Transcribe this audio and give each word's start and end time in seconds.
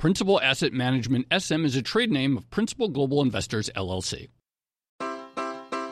Principal 0.00 0.40
Asset 0.40 0.72
Management 0.72 1.26
SM 1.30 1.66
is 1.66 1.76
a 1.76 1.82
trade 1.82 2.10
name 2.10 2.38
of 2.38 2.48
Principal 2.48 2.88
Global 2.88 3.20
Investors 3.20 3.68
LLC. 3.76 4.28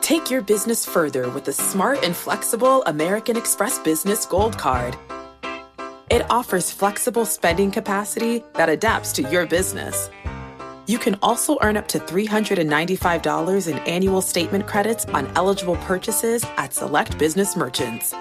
Take 0.01 0.31
your 0.31 0.41
business 0.41 0.83
further 0.83 1.29
with 1.29 1.45
the 1.45 1.53
smart 1.53 2.03
and 2.03 2.15
flexible 2.15 2.81
American 2.85 3.37
Express 3.37 3.77
Business 3.77 4.25
Gold 4.25 4.57
Card. 4.57 4.97
It 6.09 6.25
offers 6.31 6.71
flexible 6.71 7.23
spending 7.23 7.69
capacity 7.69 8.43
that 8.55 8.67
adapts 8.67 9.11
to 9.11 9.21
your 9.29 9.45
business. 9.45 10.09
You 10.87 10.97
can 10.97 11.19
also 11.21 11.59
earn 11.61 11.77
up 11.77 11.87
to 11.89 11.99
$395 11.99 13.71
in 13.71 13.77
annual 13.77 14.23
statement 14.23 14.65
credits 14.65 15.05
on 15.05 15.31
eligible 15.35 15.75
purchases 15.75 16.43
at 16.57 16.73
select 16.73 17.19
business 17.19 17.55
merchants. 17.55 18.15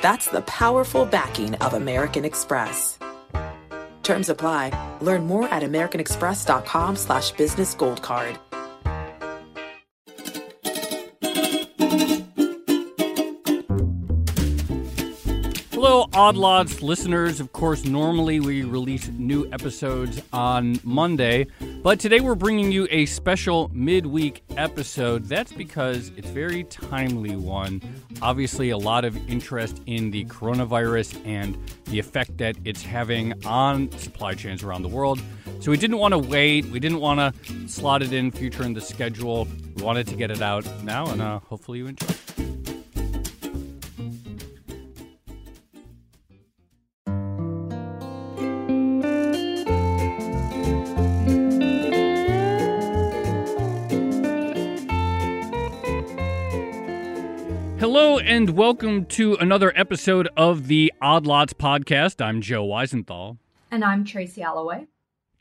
That's 0.00 0.28
the 0.28 0.40
powerful 0.46 1.04
backing 1.04 1.56
of 1.56 1.74
American 1.74 2.24
Express. 2.24 2.97
Terms 4.08 4.30
apply. 4.30 4.72
Learn 5.02 5.26
more 5.26 5.46
at 5.52 5.62
americanexpress.com 5.62 6.96
slash 6.96 7.32
business 7.32 7.74
gold 7.74 8.00
card. 8.00 8.38
Hello, 15.80 16.08
Odd 16.12 16.34
Lots 16.34 16.82
listeners. 16.82 17.38
Of 17.38 17.52
course, 17.52 17.84
normally 17.84 18.40
we 18.40 18.64
release 18.64 19.06
new 19.10 19.48
episodes 19.52 20.20
on 20.32 20.80
Monday, 20.82 21.46
but 21.84 22.00
today 22.00 22.18
we're 22.18 22.34
bringing 22.34 22.72
you 22.72 22.88
a 22.90 23.06
special 23.06 23.70
midweek 23.72 24.42
episode. 24.56 25.26
That's 25.26 25.52
because 25.52 26.10
it's 26.16 26.30
very 26.30 26.64
timely 26.64 27.36
one. 27.36 27.80
Obviously, 28.22 28.70
a 28.70 28.76
lot 28.76 29.04
of 29.04 29.16
interest 29.30 29.80
in 29.86 30.10
the 30.10 30.24
coronavirus 30.24 31.24
and 31.24 31.56
the 31.84 32.00
effect 32.00 32.36
that 32.38 32.56
it's 32.64 32.82
having 32.82 33.46
on 33.46 33.88
supply 33.98 34.34
chains 34.34 34.64
around 34.64 34.82
the 34.82 34.88
world. 34.88 35.22
So 35.60 35.70
we 35.70 35.76
didn't 35.76 35.98
want 35.98 36.10
to 36.10 36.18
wait. 36.18 36.64
We 36.64 36.80
didn't 36.80 36.98
want 36.98 37.20
to 37.20 37.68
slot 37.68 38.02
it 38.02 38.12
in 38.12 38.32
future 38.32 38.64
in 38.64 38.72
the 38.72 38.80
schedule. 38.80 39.46
We 39.76 39.84
wanted 39.84 40.08
to 40.08 40.16
get 40.16 40.32
it 40.32 40.42
out 40.42 40.66
now, 40.82 41.06
and 41.06 41.22
uh, 41.22 41.38
hopefully 41.38 41.78
you 41.78 41.86
enjoy. 41.86 42.17
And 58.38 58.50
welcome 58.50 59.04
to 59.04 59.34
another 59.40 59.72
episode 59.74 60.28
of 60.36 60.68
the 60.68 60.92
Odd 61.02 61.26
Lots 61.26 61.52
podcast. 61.54 62.24
I'm 62.24 62.40
Joe 62.40 62.64
Weisenthal. 62.64 63.38
And 63.68 63.84
I'm 63.84 64.04
Tracy 64.04 64.42
Alloway. 64.42 64.86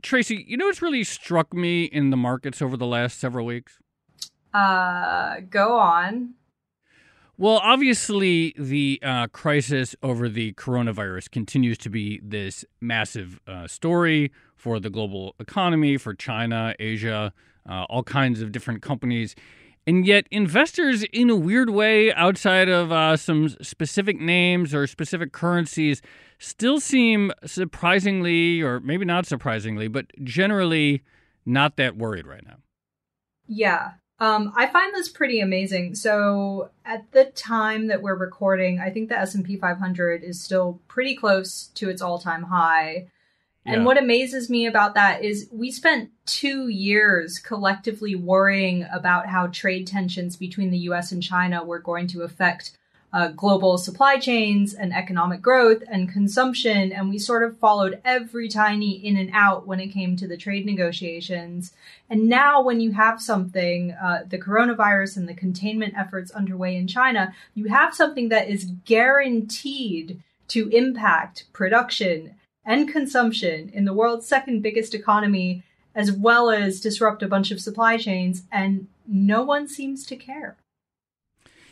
Tracy, 0.02 0.44
you 0.48 0.58
know 0.58 0.66
what's 0.66 0.81
really 0.81 1.04
struck 1.04 1.54
me 1.54 1.84
in 1.84 2.09
the 2.09 2.17
markets 2.17 2.59
over 2.59 2.76
the 2.76 2.88
last 2.88 3.20
several 3.20 3.45
weeks? 3.45 3.78
Uh, 4.52 5.42
go 5.48 5.78
on. 5.78 6.34
Well, 7.38 7.59
obviously, 7.62 8.56
the 8.58 9.00
uh, 9.04 9.28
crisis 9.28 9.95
over 10.02 10.28
the 10.28 10.54
coronavirus 10.54 11.30
continues 11.30 11.77
to 11.77 11.92
be 11.92 12.20
this 12.23 12.66
massive 12.82 13.39
uh, 13.45 13.67
story 13.67 14.32
for 14.55 14.80
the 14.80 14.89
global 14.89 15.36
economy, 15.39 15.98
for 15.98 16.16
China, 16.16 16.73
Asia, 16.80 17.32
uh, 17.70 17.83
all 17.92 18.02
kinds 18.02 18.42
of 18.42 18.52
different 18.52 18.82
companies. 18.82 19.36
And 19.87 20.05
yet, 20.05 20.27
investors, 20.31 21.03
in 21.14 21.30
a 21.30 21.36
weird 21.36 21.70
way, 21.70 22.14
outside 22.14 22.67
of 22.67 22.92
uh, 22.92 23.15
some 23.15 23.48
specific 23.48 24.20
names 24.20 24.73
or 24.73 24.86
specific 24.86 25.31
currencies, 25.31 26.02
still 26.39 26.81
seem 26.81 27.31
surprisingly, 27.45 28.61
or 28.61 28.81
maybe 28.81 29.05
not 29.05 29.26
surprisingly, 29.26 29.87
but 29.87 30.08
generally 30.21 31.03
not 31.45 31.77
that 31.77 31.95
worried 31.95 32.27
right 32.27 32.45
now. 32.45 32.58
Yeah. 33.47 33.92
Um, 34.20 34.52
I 34.58 34.67
find 34.67 34.93
this 34.93 35.08
pretty 35.08 35.39
amazing. 35.39 35.95
So 35.95 36.71
at 36.83 37.09
the 37.14 37.26
time 37.26 37.87
that 37.87 38.02
we're 38.02 38.15
recording, 38.15 38.80
I 38.80 38.89
think 38.89 39.08
the 39.08 39.17
S&P 39.17 39.55
500 39.55 40.21
is 40.21 40.42
still 40.42 40.81
pretty 40.89 41.15
close 41.15 41.67
to 41.76 41.89
its 41.89 42.02
all-time 42.02 42.43
high. 42.43 43.08
And 43.67 43.86
what 43.86 43.98
amazes 43.98 44.50
me 44.50 44.66
about 44.66 44.95
that 44.95 45.23
is 45.23 45.50
we 45.52 45.72
spent 45.72 46.10
two 46.26 46.70
years 46.70 47.38
collectively 47.38 48.16
worrying 48.16 48.88
about 48.94 49.28
how 49.28 49.48
trade 49.48 49.88
tensions 49.88 50.38
between 50.38 50.72
the 50.72 50.78
US 50.89 51.11
and 51.11 51.22
China 51.22 51.64
were 51.64 51.80
going 51.80 52.08
to 52.08 52.23
affect 52.23 52.77
uh, 53.14 53.30
global 53.30 53.77
supply 53.77 54.17
chains 54.17 54.73
and 54.73 54.94
economic 54.94 55.42
growth 55.42 55.83
and 55.89 56.11
consumption. 56.11 56.92
And 56.92 57.10
we 57.10 57.17
sort 57.17 57.44
of 57.44 57.58
followed 57.58 58.02
every 58.04 58.48
tiny 58.50 58.92
in 58.92 59.17
and 59.17 59.30
out 59.33 59.66
when 59.66 59.80
it 59.80 59.88
came 59.88 60.16
to 60.17 60.27
the 60.27 60.38
trade 60.38 60.66
negotiations. 60.66 61.73
And 62.10 62.27
now, 62.27 62.61
when 62.61 62.80
you 62.80 62.92
have 62.92 63.22
something, 63.22 63.92
uh, 63.92 64.23
the 64.27 64.38
coronavirus 64.38 65.17
and 65.17 65.27
the 65.27 65.33
containment 65.33 65.94
efforts 65.98 66.32
underway 66.32 66.76
in 66.76 66.88
China, 66.88 67.33
you 67.56 67.70
have 67.70 67.95
something 67.95 68.30
that 68.30 68.50
is 68.50 68.72
guaranteed 68.86 70.22
to 70.50 70.70
impact 70.70 71.45
production 71.54 72.36
and 72.67 72.92
consumption 72.92 73.70
in 73.73 73.86
the 73.86 73.94
world's 73.94 74.28
second 74.28 74.61
biggest 74.61 74.94
economy, 74.94 75.64
as 75.95 76.11
well 76.11 76.52
as 76.52 76.82
disrupt 76.82 77.23
a 77.23 77.28
bunch 77.28 77.50
of 77.50 77.61
supply 77.61 77.98
chains, 77.98 78.44
and 78.52 78.88
no 79.08 79.42
one 79.42 79.67
seems 79.67 80.05
to 80.05 80.17
care. 80.17 80.58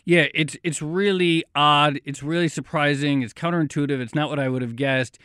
Yeah, 0.06 0.28
it's 0.34 0.56
it's 0.64 0.82
really 0.82 1.44
odd. 1.54 2.00
It's 2.06 2.24
really 2.24 2.48
surprising. 2.48 3.22
It's 3.24 3.34
counterintuitive. 3.34 4.00
It's 4.00 4.16
not 4.16 4.30
what 4.30 4.40
I 4.40 4.48
would 4.48 4.62
have 4.62 4.76
guessed. 4.76 5.20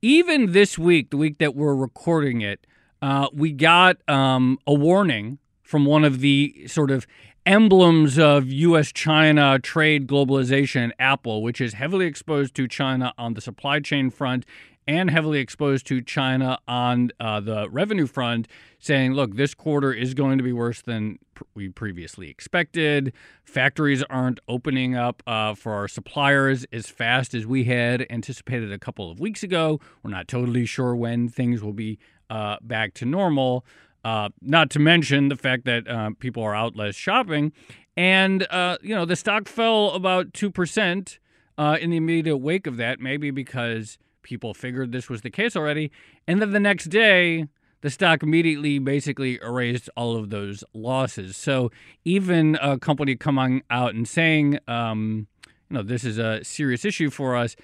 Even 0.00 0.52
this 0.52 0.78
week, 0.78 1.10
the 1.10 1.16
week 1.16 1.38
that 1.38 1.54
we're 1.54 1.76
recording 1.76 2.40
it, 2.40 2.66
uh, 3.00 3.28
we 3.32 3.52
got 3.52 3.96
um, 4.08 4.58
a 4.66 4.74
warning 4.74 5.38
from 5.62 5.84
one 5.84 6.02
of 6.02 6.20
the 6.20 6.66
sort 6.66 6.90
of 6.90 7.06
emblems 7.44 8.18
of 8.18 8.48
U.S. 8.48 8.90
China 8.92 9.58
trade 9.58 10.06
globalization, 10.06 10.92
Apple, 10.98 11.42
which 11.42 11.60
is 11.60 11.74
heavily 11.74 12.06
exposed 12.06 12.54
to 12.54 12.66
China 12.66 13.12
on 13.18 13.34
the 13.34 13.40
supply 13.40 13.80
chain 13.80 14.10
front 14.10 14.46
and 14.86 15.10
heavily 15.10 15.38
exposed 15.38 15.86
to 15.86 16.00
China 16.00 16.58
on 16.66 17.10
uh, 17.20 17.40
the 17.40 17.68
revenue 17.70 18.06
front, 18.06 18.48
saying, 18.78 19.12
look, 19.12 19.36
this 19.36 19.54
quarter 19.54 19.92
is 19.92 20.14
going 20.14 20.38
to 20.38 20.44
be 20.44 20.52
worse 20.52 20.82
than 20.82 21.18
pr- 21.34 21.44
we 21.54 21.68
previously 21.68 22.28
expected. 22.28 23.12
Factories 23.44 24.02
aren't 24.04 24.40
opening 24.48 24.96
up 24.96 25.22
uh, 25.26 25.54
for 25.54 25.72
our 25.72 25.88
suppliers 25.88 26.66
as 26.72 26.88
fast 26.88 27.34
as 27.34 27.46
we 27.46 27.64
had 27.64 28.06
anticipated 28.10 28.72
a 28.72 28.78
couple 28.78 29.10
of 29.10 29.20
weeks 29.20 29.42
ago. 29.42 29.80
We're 30.02 30.10
not 30.10 30.26
totally 30.26 30.66
sure 30.66 30.96
when 30.96 31.28
things 31.28 31.62
will 31.62 31.72
be 31.72 31.98
uh, 32.28 32.56
back 32.62 32.94
to 32.94 33.06
normal. 33.06 33.64
Uh, 34.04 34.30
not 34.40 34.68
to 34.70 34.80
mention 34.80 35.28
the 35.28 35.36
fact 35.36 35.64
that 35.64 35.86
uh, 35.86 36.10
people 36.18 36.42
are 36.42 36.56
out 36.56 36.74
less 36.74 36.96
shopping. 36.96 37.52
And, 37.96 38.46
uh, 38.50 38.78
you 38.82 38.94
know, 38.94 39.04
the 39.04 39.16
stock 39.16 39.46
fell 39.46 39.90
about 39.90 40.32
2% 40.32 41.18
uh, 41.58 41.78
in 41.80 41.90
the 41.90 41.96
immediate 41.96 42.38
wake 42.38 42.66
of 42.66 42.76
that, 42.78 43.00
maybe 43.00 43.30
because 43.30 43.98
people 44.22 44.54
figured 44.54 44.92
this 44.92 45.08
was 45.08 45.22
the 45.22 45.30
case 45.30 45.56
already. 45.56 45.90
And 46.26 46.40
then 46.40 46.52
the 46.52 46.60
next 46.60 46.86
day, 46.86 47.46
the 47.82 47.90
stock 47.90 48.22
immediately 48.22 48.78
basically 48.78 49.38
erased 49.42 49.90
all 49.96 50.16
of 50.16 50.30
those 50.30 50.64
losses. 50.72 51.36
So 51.36 51.70
even 52.04 52.56
a 52.62 52.78
company 52.78 53.16
coming 53.16 53.62
out 53.70 53.94
and 53.94 54.06
saying, 54.08 54.58
um, 54.68 55.26
you 55.68 55.76
know, 55.76 55.82
this 55.82 56.04
is 56.04 56.18
a 56.18 56.42
serious 56.44 56.84
issue 56.84 57.10
for 57.10 57.36
us, 57.36 57.56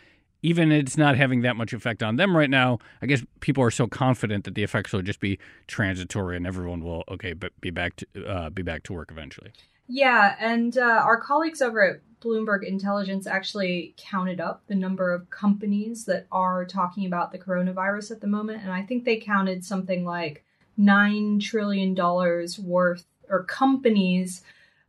even 0.42 0.70
it's 0.70 0.96
not 0.96 1.16
having 1.16 1.42
that 1.42 1.56
much 1.56 1.72
effect 1.72 2.02
on 2.02 2.16
them 2.16 2.36
right 2.36 2.50
now. 2.50 2.78
I 3.02 3.06
guess 3.06 3.22
people 3.40 3.62
are 3.62 3.70
so 3.70 3.86
confident 3.86 4.44
that 4.44 4.54
the 4.54 4.62
effects 4.62 4.92
will 4.92 5.02
just 5.02 5.20
be 5.20 5.38
transitory 5.66 6.36
and 6.36 6.46
everyone 6.46 6.82
will 6.82 7.04
okay, 7.08 7.32
but 7.32 7.52
be 7.60 7.70
back 7.70 7.96
to 7.96 8.26
uh, 8.26 8.50
be 8.50 8.62
back 8.62 8.82
to 8.84 8.92
work 8.92 9.10
eventually. 9.10 9.52
Yeah, 9.88 10.36
and 10.38 10.76
uh, 10.76 10.82
our 10.82 11.18
colleagues 11.20 11.62
over 11.62 11.82
at 11.82 12.00
Bloomberg 12.20 12.64
Intelligence 12.66 13.26
actually 13.26 13.94
counted 13.96 14.40
up 14.40 14.62
the 14.66 14.74
number 14.74 15.12
of 15.12 15.30
companies 15.30 16.04
that 16.06 16.26
are 16.32 16.64
talking 16.64 17.06
about 17.06 17.32
the 17.32 17.38
coronavirus 17.38 18.10
at 18.10 18.20
the 18.20 18.26
moment, 18.26 18.62
and 18.62 18.72
I 18.72 18.82
think 18.82 19.04
they 19.04 19.18
counted 19.18 19.64
something 19.64 20.04
like 20.04 20.44
nine 20.76 21.38
trillion 21.38 21.94
dollars 21.94 22.58
worth, 22.58 23.04
or 23.28 23.44
companies 23.44 24.42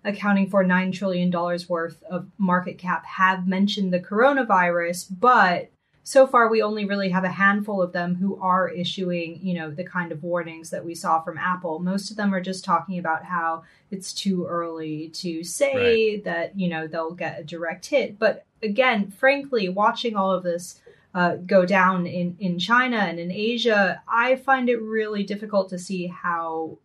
accounting 0.03 0.49
for 0.49 0.63
nine 0.63 0.91
trillion 0.91 1.29
dollars 1.29 1.67
worth 1.67 2.01
of 2.03 2.29
market 2.37 2.77
cap 2.77 3.05
have 3.05 3.47
mentioned 3.47 3.93
the 3.93 3.99
coronavirus, 3.99 5.07
but 5.19 5.71
so 6.03 6.25
far 6.25 6.49
we 6.49 6.61
only 6.61 6.85
really 6.85 7.09
have 7.09 7.23
a 7.23 7.29
handful 7.29 7.81
of 7.81 7.91
them 7.91 8.15
who 8.15 8.39
are 8.41 8.69
issuing, 8.69 9.39
you 9.41 9.53
know, 9.53 9.69
the 9.69 9.83
kind 9.83 10.11
of 10.11 10.23
warnings 10.23 10.69
that 10.69 10.83
we 10.83 10.95
saw 10.95 11.21
from 11.21 11.37
Apple. 11.37 11.79
Most 11.79 12.09
of 12.09 12.17
them 12.17 12.33
are 12.33 12.41
just 12.41 12.65
talking 12.65 12.97
about 12.97 13.25
how 13.25 13.63
it's 13.91 14.13
too 14.13 14.45
early 14.45 15.09
to 15.09 15.43
say 15.43 16.13
right. 16.15 16.23
that, 16.23 16.59
you 16.59 16.67
know, 16.67 16.87
they'll 16.87 17.13
get 17.13 17.39
a 17.39 17.43
direct 17.43 17.85
hit. 17.85 18.17
But 18.17 18.45
again, 18.63 19.11
frankly, 19.11 19.69
watching 19.69 20.15
all 20.15 20.31
of 20.31 20.43
this 20.43 20.81
uh, 21.13 21.35
go 21.37 21.65
down 21.65 22.05
in, 22.05 22.35
in 22.39 22.59
China 22.59 22.97
and 22.97 23.19
in 23.19 23.31
Asia, 23.31 24.01
I 24.07 24.35
find 24.35 24.69
it 24.69 24.81
really 24.81 25.23
difficult 25.23 25.69
to 25.69 25.79
see 25.79 26.07
how 26.07 26.77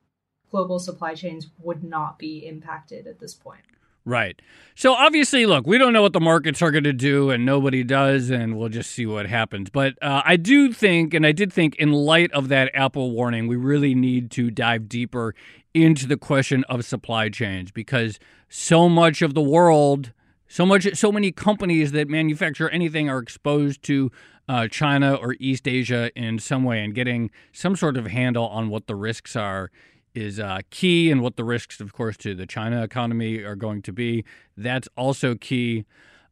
global 0.50 0.78
supply 0.78 1.14
chains 1.14 1.48
would 1.62 1.82
not 1.82 2.18
be 2.18 2.46
impacted 2.46 3.06
at 3.06 3.20
this 3.20 3.34
point. 3.34 3.62
Right. 4.06 4.40
So 4.74 4.92
obviously, 4.92 5.46
look, 5.46 5.66
we 5.66 5.78
don't 5.78 5.94
know 5.94 6.02
what 6.02 6.12
the 6.12 6.20
markets 6.20 6.60
are 6.60 6.70
going 6.70 6.84
to 6.84 6.92
do, 6.92 7.30
and 7.30 7.46
nobody 7.46 7.82
does, 7.82 8.28
and 8.28 8.58
we'll 8.58 8.68
just 8.68 8.90
see 8.90 9.06
what 9.06 9.26
happens. 9.26 9.70
But 9.70 9.94
uh, 10.02 10.20
I 10.24 10.36
do 10.36 10.72
think, 10.72 11.14
and 11.14 11.26
I 11.26 11.32
did 11.32 11.52
think, 11.52 11.74
in 11.76 11.92
light 11.92 12.30
of 12.32 12.48
that 12.48 12.70
Apple 12.74 13.12
warning, 13.12 13.46
we 13.46 13.56
really 13.56 13.94
need 13.94 14.30
to 14.32 14.50
dive 14.50 14.88
deeper 14.88 15.34
into 15.72 16.06
the 16.06 16.18
question 16.18 16.64
of 16.64 16.84
supply 16.84 17.30
chains 17.30 17.70
because 17.70 18.18
so 18.48 18.88
much 18.90 19.22
of 19.22 19.32
the 19.32 19.40
world, 19.40 20.12
so 20.48 20.66
much, 20.66 20.86
so 20.94 21.10
many 21.10 21.32
companies 21.32 21.92
that 21.92 22.06
manufacture 22.06 22.68
anything 22.68 23.08
are 23.08 23.18
exposed 23.18 23.82
to 23.84 24.12
uh, 24.48 24.68
China 24.68 25.14
or 25.14 25.34
East 25.40 25.66
Asia 25.66 26.10
in 26.14 26.38
some 26.38 26.62
way, 26.62 26.84
and 26.84 26.94
getting 26.94 27.30
some 27.52 27.74
sort 27.74 27.96
of 27.96 28.08
handle 28.08 28.46
on 28.48 28.68
what 28.68 28.86
the 28.86 28.94
risks 28.94 29.34
are 29.34 29.70
is 30.14 30.38
uh, 30.38 30.60
key 30.70 31.10
and 31.10 31.22
what 31.22 31.36
the 31.36 31.44
risks, 31.44 31.80
of 31.80 31.92
course, 31.92 32.16
to 32.18 32.34
the 32.34 32.46
China 32.46 32.82
economy 32.82 33.38
are 33.38 33.56
going 33.56 33.82
to 33.82 33.92
be. 33.92 34.24
That's 34.56 34.88
also 34.96 35.34
key. 35.34 35.84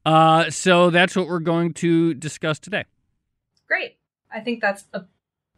Uh, 0.05 0.50
so 0.50 0.90
that's 0.90 1.14
what 1.17 1.29
we're 1.29 1.40
going 1.40 1.75
to 1.75 2.14
discuss 2.14 2.58
today. 2.58 2.84
Great. 3.67 3.96
I 4.32 4.40
think 4.40 4.61
that's 4.61 4.84
a 4.93 5.05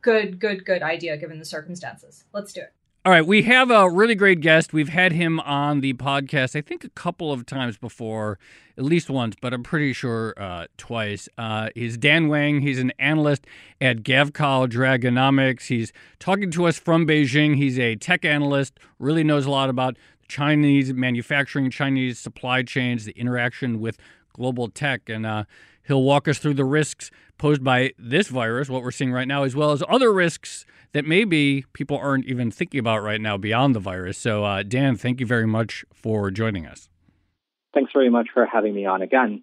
good, 0.03 0.39
good, 0.39 0.65
good 0.65 0.83
idea 0.83 1.17
given 1.17 1.39
the 1.39 1.45
circumstances. 1.45 2.25
Let's 2.33 2.53
do 2.53 2.61
it. 2.61 2.73
All 3.07 3.13
right, 3.13 3.27
we 3.27 3.43
have 3.43 3.71
a 3.71 3.91
really 3.91 4.15
great 4.15 4.41
guest. 4.41 4.73
We've 4.73 4.89
had 4.89 5.13
him 5.13 5.39
on 5.41 5.83
the 5.83 5.93
podcast, 5.93 6.57
I 6.57 6.63
think, 6.63 6.85
a 6.85 6.89
couple 6.89 7.33
of 7.33 7.45
times 7.45 7.77
before, 7.77 8.39
at 8.79 8.85
least 8.85 9.11
once, 9.11 9.37
but 9.39 9.53
I'm 9.53 9.63
pretty 9.63 9.93
sure 9.93 10.33
uh, 10.39 10.69
twice. 10.79 11.29
Uh, 11.37 11.69
he's 11.75 11.99
Dan 11.99 12.29
Wang. 12.29 12.63
He's 12.63 12.79
an 12.79 12.95
analyst 12.99 13.47
at 13.79 14.05
Gavekal 14.05 14.71
Dragonomics. 14.71 15.67
He's 15.67 15.93
talking 16.19 16.51
to 16.53 16.65
us 16.65 16.79
from 16.79 17.07
Beijing. 17.07 17.57
He's 17.57 17.79
a 17.79 17.95
tech 17.97 18.25
analyst, 18.25 18.81
really 18.99 19.23
knows 19.23 19.45
a 19.45 19.51
lot 19.51 19.69
about 19.69 19.99
Chinese 20.27 20.95
manufacturing, 20.95 21.71
Chinese 21.71 22.19
supply 22.19 22.63
chains, 22.63 23.05
the 23.05 23.13
interaction 23.19 23.81
with 23.81 23.99
global 24.35 24.69
tech, 24.69 25.09
and 25.09 25.25
uh, 25.25 25.45
he'll 25.87 26.03
walk 26.03 26.29
us 26.29 26.39
through 26.39 26.55
the 26.55 26.65
risks 26.65 27.11
posed 27.39 27.65
by 27.65 27.93
this 27.99 28.29
virus, 28.29 28.69
what 28.69 28.83
we're 28.83 28.91
seeing 28.91 29.13
right 29.13 29.27
now, 29.27 29.43
as 29.43 29.57
well 29.57 29.73
as 29.73 29.83
other 29.89 30.13
risks 30.13 30.67
that 30.93 31.05
maybe 31.05 31.65
people 31.73 31.97
aren't 31.97 32.27
even 32.27 32.51
thinking 32.51 32.79
about 32.79 33.03
right 33.03 33.21
now 33.21 33.37
beyond 33.37 33.75
the 33.75 33.81
virus. 33.81 34.17
So, 34.19 34.45
uh, 34.45 34.63
Dan, 34.63 34.97
thank 34.97 35.19
you 35.19 35.27
very 35.27 35.47
much 35.47 35.85
for 35.93 36.31
joining 36.31 36.67
us. 36.67 36.89
Thanks 37.73 37.93
very 37.93 38.11
much 38.11 38.29
for 38.33 38.47
having 38.47 38.75
me 38.75 38.87
on 38.87 39.03
again. 39.03 39.43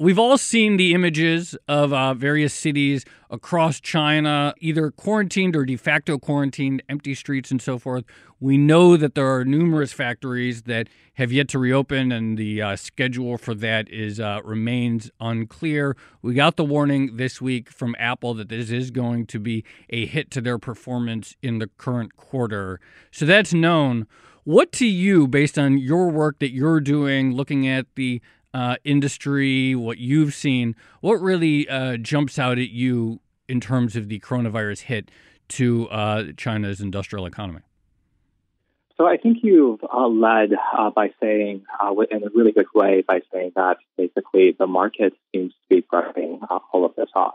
We've 0.00 0.16
all 0.18 0.38
seen 0.38 0.76
the 0.76 0.94
images 0.94 1.56
of 1.66 1.92
uh, 1.92 2.14
various 2.14 2.54
cities 2.54 3.04
across 3.30 3.80
China, 3.80 4.54
either 4.60 4.92
quarantined 4.92 5.56
or 5.56 5.64
de 5.64 5.74
facto 5.74 6.18
quarantined, 6.18 6.84
empty 6.88 7.16
streets 7.16 7.50
and 7.50 7.60
so 7.60 7.80
forth. 7.80 8.04
We 8.38 8.58
know 8.58 8.96
that 8.96 9.16
there 9.16 9.26
are 9.26 9.44
numerous 9.44 9.92
factories 9.92 10.62
that 10.62 10.88
have 11.14 11.32
yet 11.32 11.48
to 11.48 11.58
reopen, 11.58 12.12
and 12.12 12.38
the 12.38 12.62
uh, 12.62 12.76
schedule 12.76 13.38
for 13.38 13.56
that 13.56 13.88
is 13.88 14.20
uh, 14.20 14.38
remains 14.44 15.10
unclear. 15.18 15.96
We 16.22 16.32
got 16.34 16.54
the 16.54 16.64
warning 16.64 17.16
this 17.16 17.40
week 17.40 17.68
from 17.68 17.96
Apple 17.98 18.34
that 18.34 18.50
this 18.50 18.70
is 18.70 18.92
going 18.92 19.26
to 19.26 19.40
be 19.40 19.64
a 19.90 20.06
hit 20.06 20.30
to 20.30 20.40
their 20.40 20.60
performance 20.60 21.34
in 21.42 21.58
the 21.58 21.66
current 21.76 22.14
quarter. 22.14 22.78
So 23.10 23.26
that's 23.26 23.52
known. 23.52 24.06
What 24.44 24.72
to 24.72 24.86
you, 24.86 25.26
based 25.26 25.58
on 25.58 25.76
your 25.76 26.08
work 26.08 26.38
that 26.38 26.52
you're 26.52 26.80
doing, 26.80 27.34
looking 27.34 27.68
at 27.68 27.86
the 27.96 28.22
uh, 28.54 28.76
industry, 28.84 29.74
what 29.74 29.98
you've 29.98 30.34
seen, 30.34 30.74
what 31.00 31.20
really 31.20 31.68
uh, 31.68 31.96
jumps 31.96 32.38
out 32.38 32.58
at 32.58 32.70
you 32.70 33.20
in 33.48 33.60
terms 33.60 33.96
of 33.96 34.08
the 34.08 34.20
coronavirus 34.20 34.82
hit 34.82 35.10
to 35.48 35.88
uh, 35.88 36.24
China's 36.36 36.80
industrial 36.80 37.26
economy? 37.26 37.60
So 38.96 39.06
I 39.06 39.16
think 39.16 39.38
you've 39.42 39.80
uh, 39.84 40.08
led 40.08 40.50
uh, 40.76 40.90
by 40.90 41.10
saying, 41.22 41.64
uh, 41.80 41.94
in 42.10 42.24
a 42.24 42.30
really 42.34 42.50
good 42.50 42.66
way, 42.74 43.04
by 43.06 43.20
saying 43.32 43.52
that 43.54 43.76
basically 43.96 44.56
the 44.58 44.66
market 44.66 45.14
seems 45.32 45.52
to 45.52 45.76
be 45.76 45.86
brushing 45.88 46.40
all 46.72 46.84
of 46.84 46.96
this 46.96 47.08
off. 47.14 47.34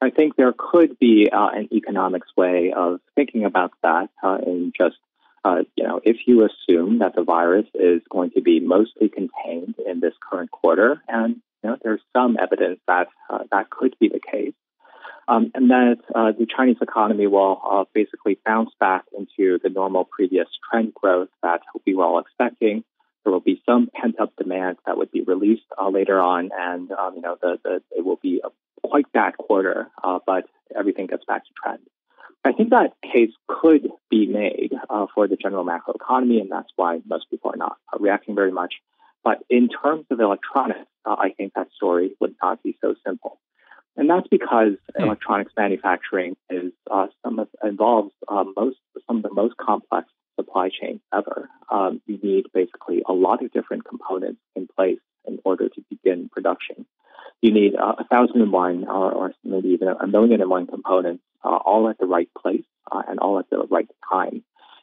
I 0.00 0.10
think 0.10 0.36
there 0.36 0.52
could 0.56 0.98
be 0.98 1.28
an 1.32 1.68
economics 1.72 2.28
way 2.36 2.72
of 2.76 3.00
thinking 3.14 3.44
about 3.44 3.72
that 3.82 4.08
in 4.44 4.72
just 4.76 4.96
uh, 5.44 5.62
you 5.76 5.84
know, 5.84 6.00
if 6.04 6.16
you 6.26 6.46
assume 6.46 6.98
that 6.98 7.14
the 7.14 7.22
virus 7.22 7.66
is 7.74 8.02
going 8.10 8.30
to 8.32 8.40
be 8.40 8.60
mostly 8.60 9.08
contained 9.08 9.74
in 9.86 10.00
this 10.00 10.14
current 10.30 10.50
quarter, 10.50 11.02
and 11.08 11.36
you 11.62 11.70
know, 11.70 11.76
there's 11.82 12.00
some 12.16 12.36
evidence 12.40 12.80
that 12.86 13.08
uh, 13.30 13.44
that 13.50 13.70
could 13.70 13.94
be 14.00 14.08
the 14.08 14.20
case, 14.20 14.54
um, 15.26 15.50
and 15.54 15.70
that 15.70 15.98
uh, 16.14 16.32
the 16.32 16.46
Chinese 16.46 16.78
economy 16.80 17.26
will 17.26 17.60
uh, 17.68 17.84
basically 17.94 18.38
bounce 18.44 18.70
back 18.80 19.04
into 19.16 19.58
the 19.62 19.70
normal 19.70 20.04
previous 20.04 20.48
trend 20.70 20.94
growth 20.94 21.28
that 21.42 21.60
we 21.86 21.94
were 21.94 22.04
all 22.04 22.18
expecting. 22.18 22.84
There 23.24 23.32
will 23.32 23.40
be 23.40 23.62
some 23.66 23.90
pent 23.94 24.20
up 24.20 24.32
demand 24.36 24.78
that 24.86 24.96
would 24.96 25.10
be 25.10 25.22
released 25.22 25.66
uh, 25.80 25.88
later 25.88 26.20
on, 26.20 26.50
and 26.56 26.90
um, 26.92 27.14
you 27.16 27.22
know, 27.22 27.36
the, 27.40 27.58
the, 27.62 27.82
it 27.90 28.04
will 28.04 28.18
be 28.22 28.40
a 28.44 28.48
quite 28.86 29.10
bad 29.12 29.36
quarter, 29.36 29.88
uh, 30.02 30.18
but 30.26 30.44
everything 30.76 31.06
gets 31.06 31.24
back 31.26 31.44
to 31.44 31.50
trend. 31.62 31.80
I 32.44 32.52
think 32.52 32.70
that 32.70 32.94
case 33.02 33.32
could 33.48 33.88
be 34.10 34.26
made 34.26 34.72
uh, 34.88 35.06
for 35.14 35.28
the 35.28 35.36
general 35.36 35.64
macroeconomy, 35.64 36.40
and 36.40 36.50
that's 36.50 36.70
why 36.76 37.00
most 37.06 37.28
people 37.30 37.50
are 37.52 37.56
not 37.56 37.76
uh, 37.92 37.98
reacting 37.98 38.34
very 38.34 38.52
much. 38.52 38.74
But 39.24 39.42
in 39.50 39.68
terms 39.68 40.06
of 40.10 40.20
electronics, 40.20 40.88
uh, 41.04 41.16
I 41.18 41.30
think 41.30 41.52
that 41.54 41.68
story 41.76 42.12
would 42.20 42.34
not 42.42 42.62
be 42.62 42.78
so 42.80 42.94
simple. 43.04 43.38
And 43.96 44.08
that's 44.08 44.28
because 44.28 44.74
hmm. 44.96 45.02
electronics 45.02 45.52
manufacturing 45.56 46.36
is 46.48 46.72
uh, 46.90 47.08
some 47.24 47.40
of, 47.40 47.48
involves 47.62 48.12
uh, 48.28 48.44
most 48.56 48.78
some 49.06 49.18
of 49.18 49.22
the 49.24 49.32
most 49.32 49.56
complex 49.56 50.08
supply 50.36 50.68
chains 50.68 51.00
ever. 51.12 51.48
Um, 51.70 52.00
you 52.06 52.18
need 52.22 52.46
basically 52.54 53.02
a 53.06 53.12
lot 53.12 53.44
of 53.44 53.52
different 53.52 53.84
components 53.84 54.40
in 54.54 54.68
place 54.76 55.00
in 55.28 55.38
order 55.44 55.68
to 55.68 55.84
begin 55.90 56.28
production 56.28 56.86
you 57.40 57.52
need 57.52 57.74
uh, 57.76 57.94
a 57.98 58.04
thousand 58.04 58.40
and 58.42 58.52
one 58.52 58.86
or, 58.88 59.12
or, 59.12 59.32
maybe 59.44 59.68
even 59.68 59.88
a 59.88 60.06
million 60.06 60.40
and 60.40 60.50
one 60.50 60.66
components 60.66 61.22
uh, 61.44 61.48
all 61.48 61.88
at 61.88 61.98
the 61.98 62.06
right 62.06 62.28
place 62.36 62.64
uh, 62.90 63.02
and 63.08 63.18
all 63.20 63.38
at 63.38 63.48
the 63.50 63.58
right 63.70 63.88
time. 64.12 64.42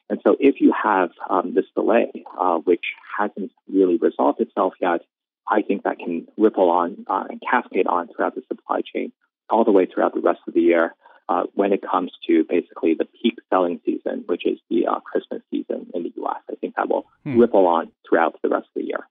And 0.10 0.22
so 0.26 0.38
if 0.40 0.62
you 0.62 0.72
have 0.72 1.10
um, 1.30 1.54
this 1.54 1.66
delay, 1.76 2.12
uh, 2.40 2.58
which 2.58 2.84
hasn't 3.18 3.52
really 3.68 3.98
resolved 3.98 4.40
itself 4.40 4.74
yet, 4.80 5.02
I 5.48 5.64
think 5.64 5.84
that 5.84 6.00
can 6.00 6.28
ripple 6.38 6.70
on 6.70 7.06
uh, 7.08 7.26
and 7.30 7.42
cascade 7.42 7.88
on 7.88 8.08
throughout 8.08 8.36
the 8.36 8.44
supply 8.48 8.82
chain 8.82 9.12
all 9.50 9.64
the 9.64 9.72
way 9.72 9.86
throughout 9.86 10.14
the 10.14 10.22
rest 10.22 10.40
of 10.48 10.54
the 10.54 10.62
year 10.62 10.96
uh, 11.28 11.44
when 11.54 11.74
it 11.74 11.82
comes 11.82 12.12
to 12.28 12.46
basically 12.48 12.96
the 12.98 13.06
peak 13.22 13.36
selling 13.50 13.80
season, 13.86 14.24
which 14.28 14.46
is 14.46 14.60
the 14.70 14.86
Christmas 15.04 15.42
season 15.52 15.88
in 15.94 16.04
the 16.04 16.14
U.S. 16.18 16.42
I 16.50 16.56
think 16.56 16.76
that 16.76 16.88
will 16.88 17.06
hmm. 17.24 17.40
ripple 17.40 17.68
on 17.68 17.92
throughout 18.08 18.40
the 18.42 18.50
rest 18.50 18.68
of 18.76 18.82
the 18.82 18.88
year. 18.88 19.08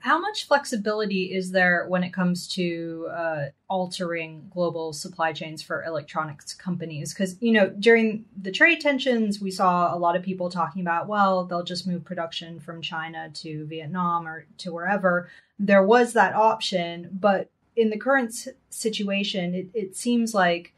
How 0.00 0.18
much 0.18 0.46
flexibility 0.46 1.24
is 1.34 1.50
there 1.50 1.84
when 1.86 2.02
it 2.02 2.12
comes 2.12 2.48
to 2.54 3.06
uh, 3.12 3.44
altering 3.68 4.50
global 4.50 4.94
supply 4.94 5.34
chains 5.34 5.60
for 5.60 5.84
electronics 5.84 6.54
companies? 6.54 7.12
Because, 7.12 7.36
you 7.40 7.52
know, 7.52 7.68
during 7.68 8.24
the 8.40 8.50
trade 8.50 8.80
tensions, 8.80 9.40
we 9.40 9.50
saw 9.50 9.94
a 9.94 9.98
lot 9.98 10.16
of 10.16 10.22
people 10.22 10.48
talking 10.48 10.80
about, 10.80 11.06
well, 11.06 11.44
they'll 11.44 11.62
just 11.62 11.86
move 11.86 12.02
production 12.02 12.60
from 12.60 12.80
China 12.80 13.30
to 13.34 13.66
Vietnam 13.66 14.26
or 14.26 14.46
to 14.58 14.72
wherever. 14.72 15.28
There 15.58 15.82
was 15.82 16.14
that 16.14 16.34
option. 16.34 17.10
But 17.12 17.50
in 17.76 17.90
the 17.90 17.98
current 17.98 18.48
situation, 18.70 19.54
it, 19.54 19.68
it 19.74 19.96
seems 19.96 20.32
like, 20.32 20.72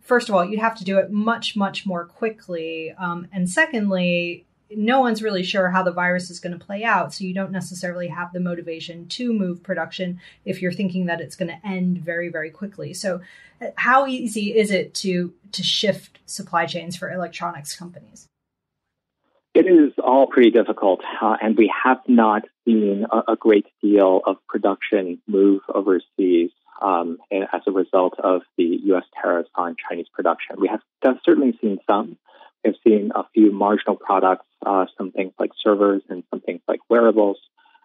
first 0.00 0.28
of 0.28 0.34
all, 0.36 0.44
you'd 0.44 0.60
have 0.60 0.78
to 0.78 0.84
do 0.84 0.98
it 0.98 1.10
much, 1.10 1.56
much 1.56 1.86
more 1.86 2.04
quickly. 2.04 2.94
Um, 2.96 3.26
and 3.32 3.50
secondly, 3.50 4.46
no 4.70 5.00
one's 5.00 5.22
really 5.22 5.42
sure 5.42 5.70
how 5.70 5.82
the 5.82 5.92
virus 5.92 6.30
is 6.30 6.40
going 6.40 6.58
to 6.58 6.64
play 6.64 6.84
out. 6.84 7.12
So 7.12 7.24
you 7.24 7.34
don't 7.34 7.52
necessarily 7.52 8.08
have 8.08 8.32
the 8.32 8.40
motivation 8.40 9.06
to 9.08 9.32
move 9.32 9.62
production 9.62 10.20
if 10.44 10.62
you're 10.62 10.72
thinking 10.72 11.06
that 11.06 11.20
it's 11.20 11.36
going 11.36 11.50
to 11.50 11.66
end 11.66 11.98
very, 11.98 12.28
very 12.28 12.50
quickly. 12.50 12.94
So 12.94 13.20
uh, 13.60 13.66
how 13.76 14.06
easy 14.06 14.56
is 14.56 14.70
it 14.70 14.94
to 14.94 15.32
to 15.52 15.62
shift 15.62 16.18
supply 16.26 16.66
chains 16.66 16.96
for 16.96 17.10
electronics 17.10 17.76
companies? 17.76 18.26
It 19.54 19.66
is 19.66 19.92
all 20.02 20.26
pretty 20.26 20.50
difficult, 20.50 21.00
uh, 21.22 21.36
and 21.40 21.56
we 21.56 21.72
have 21.84 21.98
not 22.08 22.42
seen 22.64 23.06
a, 23.10 23.32
a, 23.32 23.36
great 23.36 23.66
deal 23.80 24.20
of 24.26 24.38
production 24.48 25.22
move 25.28 25.60
overseas 25.72 26.50
um, 26.82 27.18
as 27.30 27.60
a 27.68 27.70
result 27.70 28.14
of 28.18 28.42
the 28.58 28.64
U.S. 28.86 29.04
tariffs 29.22 29.48
on 29.54 29.76
Chinese 29.88 30.06
production. 30.12 30.56
We 30.60 30.68
have 30.68 30.80
certainly 31.24 31.56
seen 31.60 31.78
some, 31.88 32.18
I've 32.66 32.74
seen 32.86 33.12
a 33.14 33.24
few 33.34 33.52
marginal 33.52 33.96
products, 33.96 34.46
uh, 34.64 34.86
some 34.96 35.12
things 35.12 35.32
like 35.38 35.50
servers 35.62 36.02
and 36.08 36.24
some 36.30 36.40
things 36.40 36.60
like 36.66 36.80
wearables, 36.88 37.38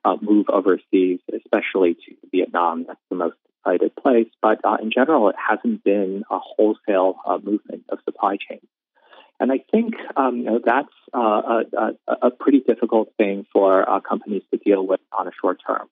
uh, 0.05 0.15
move 0.21 0.47
overseas, 0.49 1.19
especially 1.33 1.95
to 1.95 2.15
Vietnam. 2.31 2.85
That's 2.87 2.99
the 3.09 3.15
most 3.15 3.35
cited 3.65 3.95
place, 3.95 4.29
but 4.41 4.59
uh, 4.63 4.77
in 4.81 4.91
general, 4.91 5.29
it 5.29 5.35
hasn't 5.37 5.83
been 5.83 6.23
a 6.29 6.39
wholesale 6.39 7.15
uh, 7.25 7.37
movement 7.37 7.83
of 7.89 7.99
supply 8.05 8.37
chains. 8.37 8.65
And 9.39 9.51
I 9.51 9.59
think 9.71 9.93
um, 10.17 10.37
you 10.37 10.43
know, 10.43 10.59
that's 10.63 10.87
uh, 11.13 11.63
a, 11.77 12.27
a, 12.27 12.31
pretty 12.31 12.59
difficult 12.59 13.13
thing 13.17 13.45
for 13.53 13.89
uh, 13.89 14.01
companies 14.01 14.43
to 14.51 14.57
deal 14.57 14.85
with 14.85 14.99
on 15.17 15.27
a 15.27 15.31
short 15.39 15.61
term. 15.65 15.87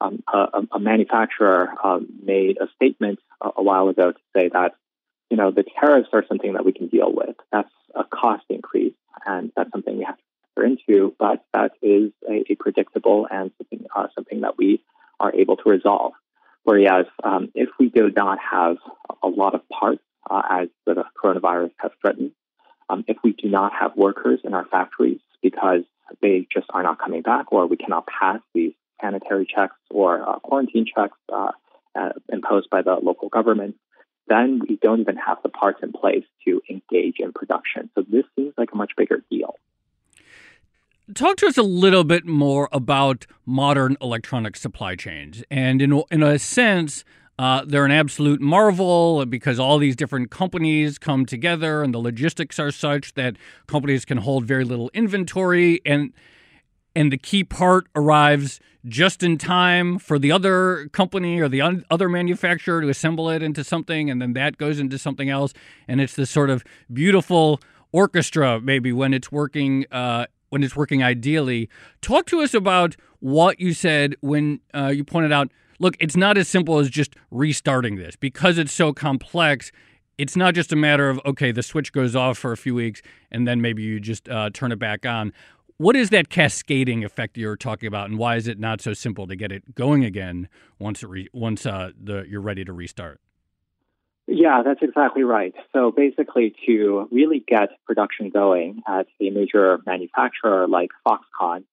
Um, 0.00 0.22
a, 0.32 0.62
a, 0.72 0.78
manufacturer 0.80 1.70
made 2.24 2.58
a 2.60 2.66
statement 2.76 3.18
a, 3.40 3.50
a, 3.56 3.62
while 3.62 3.88
ago 3.88 4.12
to 4.12 4.18
say 4.36 4.48
that 4.52 4.74
you 5.30 5.36
know 5.36 5.50
the 5.50 5.64
tariffs 5.80 6.10
are 6.12 6.24
something 6.28 6.52
that 6.52 6.64
we 6.64 6.72
can 6.72 6.88
deal 6.88 7.12
with. 7.12 7.36
That's 7.50 7.70
a 7.94 8.04
cost 8.04 8.44
increase, 8.48 8.94
and 9.26 9.52
that's 9.56 9.70
something 9.70 9.98
we 9.98 10.04
have 10.04 10.16
to 10.16 10.22
factor 10.54 10.66
into. 10.66 11.14
But 11.18 11.44
that 11.52 11.72
is 11.82 12.12
a, 12.28 12.54
predictable 12.56 13.26
and 13.30 13.50
something 13.58 13.86
uh, 13.94 14.08
something 14.14 14.42
that 14.42 14.58
we 14.58 14.82
are 15.20 15.34
able 15.34 15.56
to 15.56 15.70
resolve. 15.70 16.12
Whereas 16.64 17.06
um, 17.24 17.50
if 17.54 17.68
we 17.78 17.88
do 17.88 18.10
not 18.14 18.38
have 18.38 18.76
a 19.22 19.28
lot 19.28 19.54
of 19.54 19.62
parts, 19.68 20.02
uh, 20.30 20.42
as 20.48 20.68
the 20.86 21.04
coronavirus 21.22 21.72
has 21.78 21.90
threatened, 22.00 22.32
um, 22.88 23.04
if 23.08 23.16
we 23.24 23.32
do 23.32 23.48
not 23.48 23.72
have 23.72 23.96
workers 23.96 24.40
in 24.44 24.54
our 24.54 24.66
factories 24.66 25.20
because 25.42 25.82
they 26.20 26.46
just 26.52 26.66
are 26.70 26.82
not 26.82 26.98
coming 26.98 27.22
back, 27.22 27.52
or 27.52 27.66
we 27.66 27.76
cannot 27.76 28.06
pass 28.06 28.40
these 28.54 28.72
sanitary 29.00 29.46
checks 29.46 29.74
or 29.90 30.28
uh, 30.28 30.38
quarantine 30.38 30.86
checks 30.86 31.16
uh, 31.32 31.50
uh, 31.98 32.10
imposed 32.32 32.70
by 32.70 32.82
the 32.82 32.94
local 32.94 33.28
government, 33.28 33.76
then 34.32 34.60
we 34.66 34.78
don't 34.80 35.00
even 35.00 35.16
have 35.16 35.38
the 35.42 35.48
parts 35.48 35.80
in 35.82 35.92
place 35.92 36.24
to 36.46 36.62
engage 36.70 37.16
in 37.18 37.32
production. 37.32 37.90
So 37.94 38.04
this 38.10 38.24
seems 38.34 38.54
like 38.56 38.70
a 38.72 38.76
much 38.76 38.92
bigger 38.96 39.22
deal. 39.30 39.56
Talk 41.14 41.36
to 41.38 41.46
us 41.46 41.58
a 41.58 41.62
little 41.62 42.04
bit 42.04 42.24
more 42.24 42.68
about 42.72 43.26
modern 43.44 43.96
electronic 44.00 44.56
supply 44.56 44.96
chains. 44.96 45.44
And 45.50 45.82
in, 45.82 46.02
in 46.10 46.22
a 46.22 46.38
sense, 46.38 47.04
uh, 47.38 47.64
they're 47.66 47.84
an 47.84 47.92
absolute 47.92 48.40
marvel 48.40 49.26
because 49.26 49.58
all 49.58 49.76
these 49.78 49.96
different 49.96 50.30
companies 50.30 50.98
come 50.98 51.26
together 51.26 51.82
and 51.82 51.92
the 51.92 51.98
logistics 51.98 52.58
are 52.58 52.70
such 52.70 53.14
that 53.14 53.36
companies 53.66 54.04
can 54.04 54.18
hold 54.18 54.44
very 54.44 54.64
little 54.64 54.90
inventory 54.94 55.80
and 55.84 56.12
and 56.94 57.12
the 57.12 57.18
key 57.18 57.44
part 57.44 57.86
arrives 57.94 58.60
just 58.86 59.22
in 59.22 59.38
time 59.38 59.98
for 59.98 60.18
the 60.18 60.32
other 60.32 60.88
company 60.92 61.40
or 61.40 61.48
the 61.48 61.60
un- 61.60 61.84
other 61.90 62.08
manufacturer 62.08 62.80
to 62.80 62.88
assemble 62.88 63.30
it 63.30 63.42
into 63.42 63.62
something 63.62 64.10
and 64.10 64.20
then 64.20 64.32
that 64.32 64.58
goes 64.58 64.80
into 64.80 64.98
something 64.98 65.30
else 65.30 65.52
and 65.86 66.00
it's 66.00 66.16
this 66.16 66.30
sort 66.30 66.50
of 66.50 66.64
beautiful 66.92 67.60
orchestra 67.92 68.60
maybe 68.60 68.92
when 68.92 69.14
it's 69.14 69.30
working 69.30 69.86
uh, 69.92 70.26
when 70.48 70.64
it's 70.64 70.74
working 70.74 71.02
ideally 71.02 71.68
talk 72.00 72.26
to 72.26 72.40
us 72.40 72.54
about 72.54 72.96
what 73.20 73.60
you 73.60 73.72
said 73.72 74.16
when 74.20 74.58
uh, 74.74 74.88
you 74.88 75.04
pointed 75.04 75.32
out 75.32 75.50
look, 75.82 75.96
it's 75.98 76.16
not 76.16 76.38
as 76.38 76.48
simple 76.48 76.78
as 76.78 76.88
just 76.88 77.14
restarting 77.30 77.96
this 77.96 78.16
because 78.16 78.56
it's 78.56 78.72
so 78.72 78.92
complex. 78.92 79.72
It's 80.16 80.36
not 80.36 80.54
just 80.54 80.72
a 80.72 80.76
matter 80.76 81.10
of, 81.10 81.20
okay, 81.26 81.50
the 81.50 81.62
switch 81.62 81.92
goes 81.92 82.14
off 82.14 82.38
for 82.38 82.52
a 82.52 82.56
few 82.56 82.74
weeks 82.74 83.02
and 83.30 83.46
then 83.46 83.60
maybe 83.60 83.82
you 83.82 83.98
just 83.98 84.28
uh, 84.28 84.50
turn 84.54 84.70
it 84.70 84.78
back 84.78 85.04
on. 85.04 85.32
What 85.82 85.96
is 85.96 86.10
that 86.10 86.28
cascading 86.28 87.02
effect 87.02 87.36
you're 87.36 87.56
talking 87.56 87.88
about, 87.88 88.08
and 88.08 88.16
why 88.16 88.36
is 88.36 88.46
it 88.46 88.56
not 88.56 88.80
so 88.80 88.94
simple 88.94 89.26
to 89.26 89.34
get 89.34 89.50
it 89.50 89.74
going 89.74 90.04
again 90.04 90.48
once 90.78 91.02
it 91.02 91.08
re- 91.08 91.28
once 91.32 91.66
uh, 91.66 91.90
the, 92.00 92.24
you're 92.28 92.40
ready 92.40 92.64
to 92.64 92.72
restart? 92.72 93.20
Yeah, 94.28 94.62
that's 94.64 94.78
exactly 94.80 95.24
right. 95.24 95.52
So 95.72 95.90
basically, 95.90 96.54
to 96.66 97.08
really 97.10 97.44
get 97.44 97.70
production 97.84 98.30
going 98.30 98.82
at 98.86 99.08
a 99.20 99.30
major 99.30 99.80
manufacturer 99.84 100.68
like 100.68 100.90
Foxconn, 101.04 101.64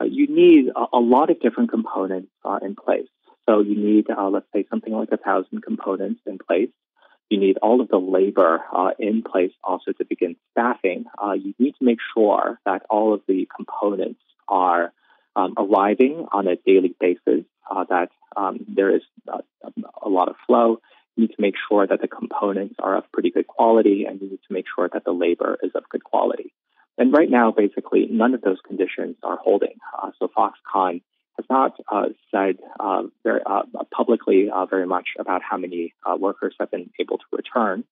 uh, 0.00 0.04
you 0.04 0.28
need 0.28 0.68
a, 0.68 0.96
a, 0.96 1.00
lot 1.00 1.30
of 1.30 1.40
different 1.40 1.68
components 1.68 2.30
uh, 2.44 2.60
in 2.62 2.76
place. 2.76 3.08
So 3.48 3.62
you 3.62 3.74
need, 3.74 4.06
uh, 4.08 4.28
let's 4.28 4.46
say, 4.54 4.64
something 4.70 4.92
like 4.92 5.10
a 5.10 5.16
thousand 5.16 5.64
components 5.64 6.20
in 6.24 6.38
place. 6.38 6.70
You 7.30 7.40
need 7.40 7.58
all 7.58 7.80
of 7.80 7.88
the 7.88 7.98
labor 7.98 8.62
uh, 8.72 8.90
in 8.98 9.22
place 9.22 9.52
also 9.64 9.92
to 9.92 10.04
begin 10.04 10.36
staffing. 10.52 11.06
Uh, 11.22 11.32
you 11.32 11.54
need 11.58 11.74
to 11.78 11.84
make 11.84 11.98
sure 12.14 12.60
that 12.64 12.82
all 12.88 13.14
of 13.14 13.22
the 13.26 13.48
components 13.54 14.20
are 14.48 14.92
um, 15.34 15.54
arriving 15.56 16.26
on 16.32 16.46
a 16.46 16.56
daily 16.56 16.94
basis, 16.98 17.44
uh, 17.70 17.84
that 17.88 18.10
um, 18.36 18.60
there 18.68 18.94
is 18.94 19.02
uh, 19.32 19.38
a 20.02 20.08
lot 20.08 20.28
of 20.28 20.36
flow. 20.46 20.80
You 21.16 21.22
need 21.22 21.34
to 21.34 21.40
make 21.40 21.54
sure 21.68 21.86
that 21.86 22.00
the 22.00 22.08
components 22.08 22.76
are 22.78 22.96
of 22.96 23.10
pretty 23.12 23.30
good 23.30 23.46
quality, 23.46 24.04
and 24.08 24.20
you 24.20 24.30
need 24.30 24.40
to 24.46 24.54
make 24.54 24.66
sure 24.74 24.88
that 24.92 25.04
the 25.04 25.12
labor 25.12 25.58
is 25.62 25.72
of 25.74 25.88
good 25.88 26.04
quality. 26.04 26.52
And 26.98 27.12
right 27.12 27.30
now, 27.30 27.50
basically, 27.50 28.06
none 28.10 28.34
of 28.34 28.40
those 28.40 28.58
conditions 28.66 29.16
are 29.22 29.36
holding. 29.36 29.76
Uh, 30.00 30.10
so 30.18 30.30
Foxconn 30.36 31.02
has 31.38 31.46
not 31.50 31.76
uh, 31.90 32.06
said 32.30 32.56
uh, 32.80 33.02
very 33.22 33.40
uh, 33.44 33.62
publicly 33.94 34.48
very 34.70 34.86
much 34.86 35.08
about 35.18 35.42
how 35.42 35.56
many 35.56 35.94
uh, 36.04 36.16
workers 36.16 36.54
have 36.58 36.70
been 36.70 36.90
able 36.98 37.18
to 37.18 37.24
return. 37.32 37.84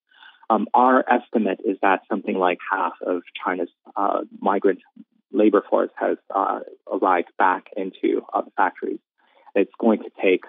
Um, 0.51 0.67
our 0.75 1.05
estimate 1.09 1.61
is 1.65 1.79
that 1.81 2.03
something 2.09 2.37
like 2.37 2.59
half 2.71 2.93
of 3.01 3.23
China's 3.45 3.71
uh, 3.97 4.21
migrant 4.41 4.81
labor 5.33 5.65
force 5.69 5.91
has 5.97 6.19
arrived 6.93 7.31
back 7.39 7.65
into 7.77 8.23
the 8.33 8.51
factories. 8.57 9.01
It's 9.55 9.73
going 9.79 10.01
to 10.01 10.11
take 10.23 10.43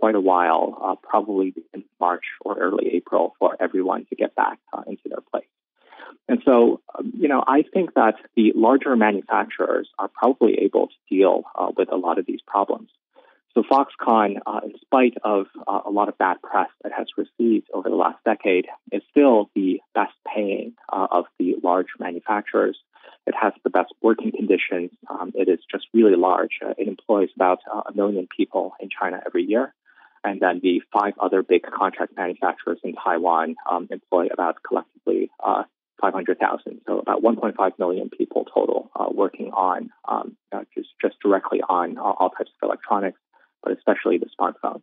quite 0.00 0.14
a 0.16 0.20
while, 0.20 0.98
probably 1.02 1.54
in 1.72 1.84
March 2.00 2.24
or 2.40 2.58
early 2.58 2.90
April, 2.94 3.34
for 3.38 3.56
everyone 3.60 4.04
to 4.06 4.16
get 4.16 4.34
back. 4.34 4.58
And 6.28 6.42
so, 6.44 6.80
um, 6.96 7.12
you 7.16 7.26
know, 7.26 7.42
I 7.46 7.62
think 7.62 7.94
that 7.94 8.16
the 8.36 8.52
larger 8.54 8.94
manufacturers 8.96 9.88
are 9.98 10.08
probably 10.08 10.58
able 10.60 10.88
to 10.88 10.94
deal 11.08 11.44
uh, 11.54 11.70
with 11.76 11.90
a 11.90 11.96
lot 11.96 12.18
of 12.18 12.26
these 12.26 12.40
problems. 12.46 12.90
So 13.54 13.62
Foxconn, 13.62 14.36
uh, 14.46 14.60
in 14.64 14.74
spite 14.82 15.14
of 15.24 15.46
uh, 15.66 15.80
a 15.86 15.90
lot 15.90 16.08
of 16.08 16.18
bad 16.18 16.40
press 16.42 16.68
that 16.82 16.92
has 16.92 17.06
received 17.16 17.68
over 17.72 17.88
the 17.88 17.96
last 17.96 18.22
decade, 18.24 18.66
is 18.92 19.02
still 19.10 19.50
the 19.54 19.80
best 19.94 20.12
paying 20.32 20.74
uh, 20.92 21.08
of 21.10 21.24
the 21.38 21.56
large 21.62 21.88
manufacturers. 21.98 22.78
It 23.26 23.34
has 23.40 23.54
the 23.64 23.70
best 23.70 23.92
working 24.02 24.32
conditions. 24.32 24.90
Um, 25.08 25.32
it 25.34 25.48
is 25.48 25.58
just 25.70 25.86
really 25.92 26.14
large. 26.16 26.60
Uh, 26.64 26.74
it 26.76 26.88
employs 26.88 27.30
about 27.34 27.60
uh, 27.72 27.82
a 27.86 27.92
million 27.94 28.28
people 28.34 28.74
in 28.80 28.90
China 28.90 29.20
every 29.26 29.44
year. 29.44 29.74
And 30.24 30.40
then 30.40 30.60
the 30.62 30.82
five 30.92 31.14
other 31.18 31.42
big 31.42 31.62
contract 31.62 32.16
manufacturers 32.16 32.78
in 32.84 32.94
Taiwan 32.94 33.56
um, 33.70 33.88
employ 33.90 34.28
about 34.32 34.62
collectively 34.62 35.30
500,000, 36.00 36.80
so 36.86 36.98
about 36.98 37.22
1.5 37.22 37.78
million 37.78 38.10
people 38.10 38.44
total 38.52 38.90
uh, 38.94 39.06
working 39.12 39.50
on 39.52 39.90
um, 40.08 40.36
uh, 40.52 40.64
just 40.74 40.88
just 41.02 41.16
directly 41.20 41.60
on 41.68 41.98
all, 41.98 42.16
all 42.18 42.30
types 42.30 42.50
of 42.62 42.66
electronics, 42.66 43.18
but 43.62 43.72
especially 43.72 44.18
the 44.18 44.26
smartphone. 44.38 44.82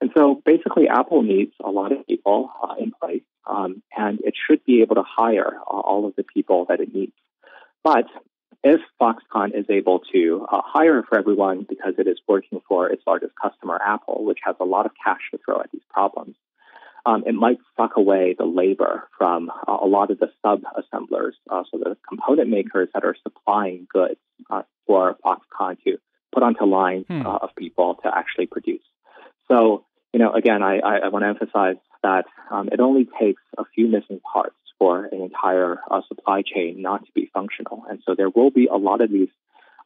And 0.00 0.10
so 0.16 0.42
basically, 0.44 0.88
Apple 0.88 1.22
needs 1.22 1.52
a 1.64 1.70
lot 1.70 1.92
of 1.92 2.06
people 2.06 2.50
uh, 2.62 2.74
in 2.78 2.92
place, 3.00 3.22
um, 3.46 3.82
and 3.96 4.20
it 4.20 4.34
should 4.46 4.64
be 4.64 4.82
able 4.82 4.96
to 4.96 5.04
hire 5.06 5.54
uh, 5.66 5.80
all 5.80 6.06
of 6.06 6.14
the 6.16 6.24
people 6.24 6.66
that 6.68 6.80
it 6.80 6.94
needs. 6.94 7.12
But 7.82 8.06
if 8.62 8.80
Foxconn 9.00 9.56
is 9.56 9.66
able 9.68 10.00
to 10.12 10.46
uh, 10.50 10.62
hire 10.64 11.02
for 11.08 11.18
everyone 11.18 11.66
because 11.68 11.94
it 11.98 12.08
is 12.08 12.18
working 12.26 12.60
for 12.66 12.88
its 12.90 13.02
largest 13.06 13.32
customer, 13.40 13.78
Apple, 13.84 14.24
which 14.24 14.38
has 14.42 14.56
a 14.58 14.64
lot 14.64 14.86
of 14.86 14.92
cash 15.04 15.20
to 15.30 15.38
throw 15.44 15.60
at 15.60 15.70
these 15.70 15.82
problems, 15.90 16.34
um, 17.06 17.24
it 17.26 17.34
might 17.34 17.58
suck 17.76 17.96
away 17.96 18.34
the 18.36 18.44
labor 18.44 19.08
from 19.16 19.50
uh, 19.50 19.76
a 19.82 19.86
lot 19.86 20.10
of 20.10 20.18
the 20.18 20.30
sub 20.42 20.62
assemblers, 20.76 21.36
uh, 21.50 21.62
so 21.70 21.78
the 21.78 21.96
component 22.08 22.48
makers 22.48 22.88
that 22.94 23.04
are 23.04 23.16
supplying 23.22 23.86
goods 23.92 24.20
uh, 24.50 24.62
for 24.86 25.16
Foxconn 25.24 25.76
to 25.84 25.98
put 26.32 26.42
onto 26.42 26.64
lines 26.64 27.06
hmm. 27.08 27.26
Uh, 27.26 27.36
of 27.36 27.50
people 27.56 27.96
to 28.02 28.10
actually 28.14 28.46
produce. 28.46 28.82
So, 29.48 29.84
you 30.12 30.18
know, 30.18 30.32
again, 30.32 30.62
I, 30.62 30.78
I, 30.78 30.96
I 31.04 31.08
want 31.08 31.22
to 31.24 31.28
emphasize 31.28 31.76
that 32.02 32.24
um, 32.50 32.68
it 32.72 32.80
only 32.80 33.08
takes 33.20 33.42
a 33.58 33.64
few 33.74 33.86
missing 33.88 34.20
parts 34.20 34.56
for 34.78 35.04
an 35.04 35.22
entire 35.22 35.78
uh, 35.90 36.00
supply 36.08 36.42
chain 36.42 36.82
not 36.82 37.04
to 37.06 37.12
be 37.14 37.30
functional. 37.32 37.84
And 37.88 38.00
so 38.06 38.14
there 38.16 38.30
will 38.30 38.50
be 38.50 38.66
a 38.66 38.76
lot 38.76 39.00
of 39.00 39.10
these 39.10 39.28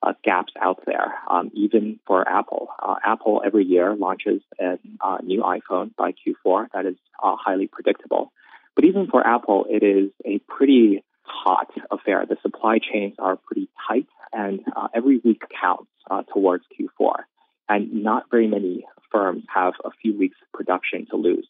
uh, 0.02 0.12
gaps 0.25 0.52
out 0.61 0.85
there, 0.87 1.14
um, 1.28 1.50
even 1.55 1.99
for 2.07 2.26
Apple. 2.28 2.69
Uh, 2.81 2.97
Apple 3.05 3.43
every 3.45 3.64
year 3.64 3.95
launches 3.95 4.43
a 4.61 4.78
uh, 5.00 5.19
new 5.23 5.43
iPhone 5.43 5.95
by 5.97 6.12
Q4 6.12 6.69
that 6.73 6.87
is 6.87 6.97
uh, 7.23 7.37
highly 7.37 7.67
predictable. 7.67 8.33
But 8.75 8.85
even 8.85 9.09
for 9.09 9.26
Apple, 9.26 9.67
it 9.69 9.83
is 9.83 10.11
a 10.25 10.38
pretty 10.40 11.02
hot 11.23 11.71
affair. 11.90 12.25
The 12.28 12.37
supply 12.43 12.78
chains 12.78 13.14
are 13.19 13.37
pretty 13.37 13.69
tight, 13.88 14.07
and 14.33 14.61
uh, 14.76 14.88
every 14.95 15.19
week 15.19 15.43
counts 15.61 15.90
uh, 16.11 16.23
towards 16.33 16.64
Q4. 16.78 17.25
And 17.69 18.02
not 18.02 18.31
very 18.31 18.47
many 18.47 18.87
firms 19.12 19.45
have 19.52 19.75
a 19.85 19.90
few 20.00 20.17
weeks 20.17 20.37
production 20.55 21.07
to 21.11 21.17
lose. 21.17 21.49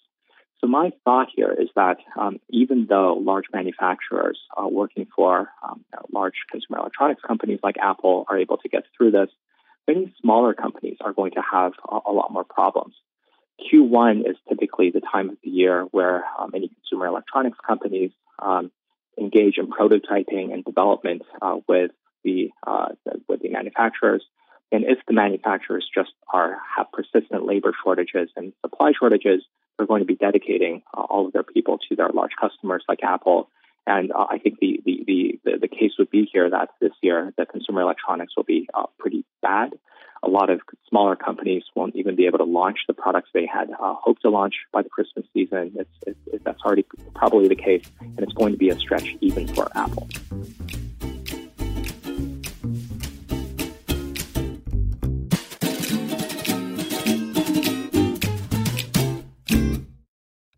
So 0.61 0.67
my 0.67 0.91
thought 1.05 1.29
here 1.35 1.53
is 1.53 1.69
that 1.77 1.99
um, 2.19 2.41
even 2.51 2.87
though 2.89 3.15
large 3.15 3.45
manufacturers 3.53 4.41
are 4.57 4.69
working 4.69 5.07
for 5.15 5.49
um, 5.63 5.85
large 6.13 6.35
consumer 6.51 6.81
electronics 6.81 7.23
companies 7.27 7.61
like 7.63 7.77
Apple 7.81 8.27
are 8.29 8.39
able 8.39 8.57
to 8.59 8.69
get 8.69 8.83
through 8.97 9.13
this, 9.13 9.29
many 9.87 10.13
smaller 10.21 10.55
companies 10.55 10.97
are 11.01 11.13
going 11.13 11.33
to 11.33 11.43
have 11.53 11.73
a, 11.89 11.99
a 12.07 12.13
lot 12.13 12.33
more 12.33 12.45
problems. 12.45 12.95
Q1 13.61 14.29
is 14.29 14.37
typically 14.49 14.91
the 14.91 15.01
time 15.01 15.31
of 15.31 15.37
the 15.43 15.51
year 15.51 15.85
where 15.91 16.25
uh, 16.39 16.47
many 16.53 16.69
consumer 16.69 17.07
electronics 17.07 17.59
companies 17.67 18.11
um, 18.41 18.71
engage 19.19 19.59
in 19.59 19.69
prototyping 19.69 20.53
and 20.53 20.65
development 20.65 21.23
uh, 21.43 21.57
with 21.69 21.91
the 22.25 22.51
uh, 22.67 22.89
with 23.29 23.41
the 23.43 23.51
manufacturers. 23.51 24.25
And 24.71 24.85
if 24.85 24.99
the 25.07 25.15
manufacturers 25.15 25.89
just 25.93 26.13
are 26.33 26.59
have 26.77 26.87
persistent 26.93 27.47
labor 27.47 27.73
shortages 27.83 28.31
and 28.37 28.53
supply 28.61 28.93
shortages, 28.99 29.43
they're 29.77 29.87
going 29.87 30.03
to 30.03 30.07
be 30.07 30.17
dedicating 30.17 30.83
uh, 30.97 31.03
all 31.03 31.27
of 31.27 31.33
their 31.33 31.43
people 31.43 31.79
to 31.89 31.97
their 31.97 32.11
large 32.11 32.33
customers 32.39 32.85
like 32.89 33.03
Apple. 33.03 33.49
And 33.87 34.13
uh, 34.13 34.27
I 34.29 34.39
think 34.39 34.59
the, 34.61 34.81
the, 34.85 35.39
the, 35.45 35.59
the, 35.63 35.69
case 35.69 35.93
would 35.99 36.11
be 36.11 36.29
here 36.31 36.51
that 36.51 36.69
this 36.79 36.93
year 37.01 37.33
the 37.39 37.47
consumer 37.47 37.81
electronics 37.81 38.35
will 38.37 38.45
be 38.45 38.69
uh, 38.75 38.85
pretty 38.99 39.25
bad. 39.41 39.73
A 40.23 40.29
lot 40.29 40.51
of 40.51 40.61
smaller 40.91 41.17
companies 41.17 41.63
won't 41.75 41.97
even 41.97 42.15
be 42.15 42.27
able 42.27 42.39
to 42.39 42.45
launch 42.45 42.81
the 42.87 42.93
products 42.93 43.31
they 43.33 43.47
had 43.47 43.71
uh, 43.71 43.95
hoped 43.95 44.23
to 44.23 44.31
launch 44.31 44.57
by 44.73 44.83
the 44.83 44.91
Christmas 44.91 45.25
season. 45.33 45.73
It's, 45.77 46.19
it's, 46.27 46.45
that's 46.45 46.61
already 46.63 46.85
probably 47.15 47.49
the 47.49 47.57
case, 47.57 47.85
and 48.01 48.19
it's 48.19 48.35
going 48.35 48.53
to 48.53 48.59
be 48.59 48.69
a 48.69 48.79
stretch 48.79 49.17
even 49.23 49.47
for 49.55 49.69
Apple. 49.75 50.09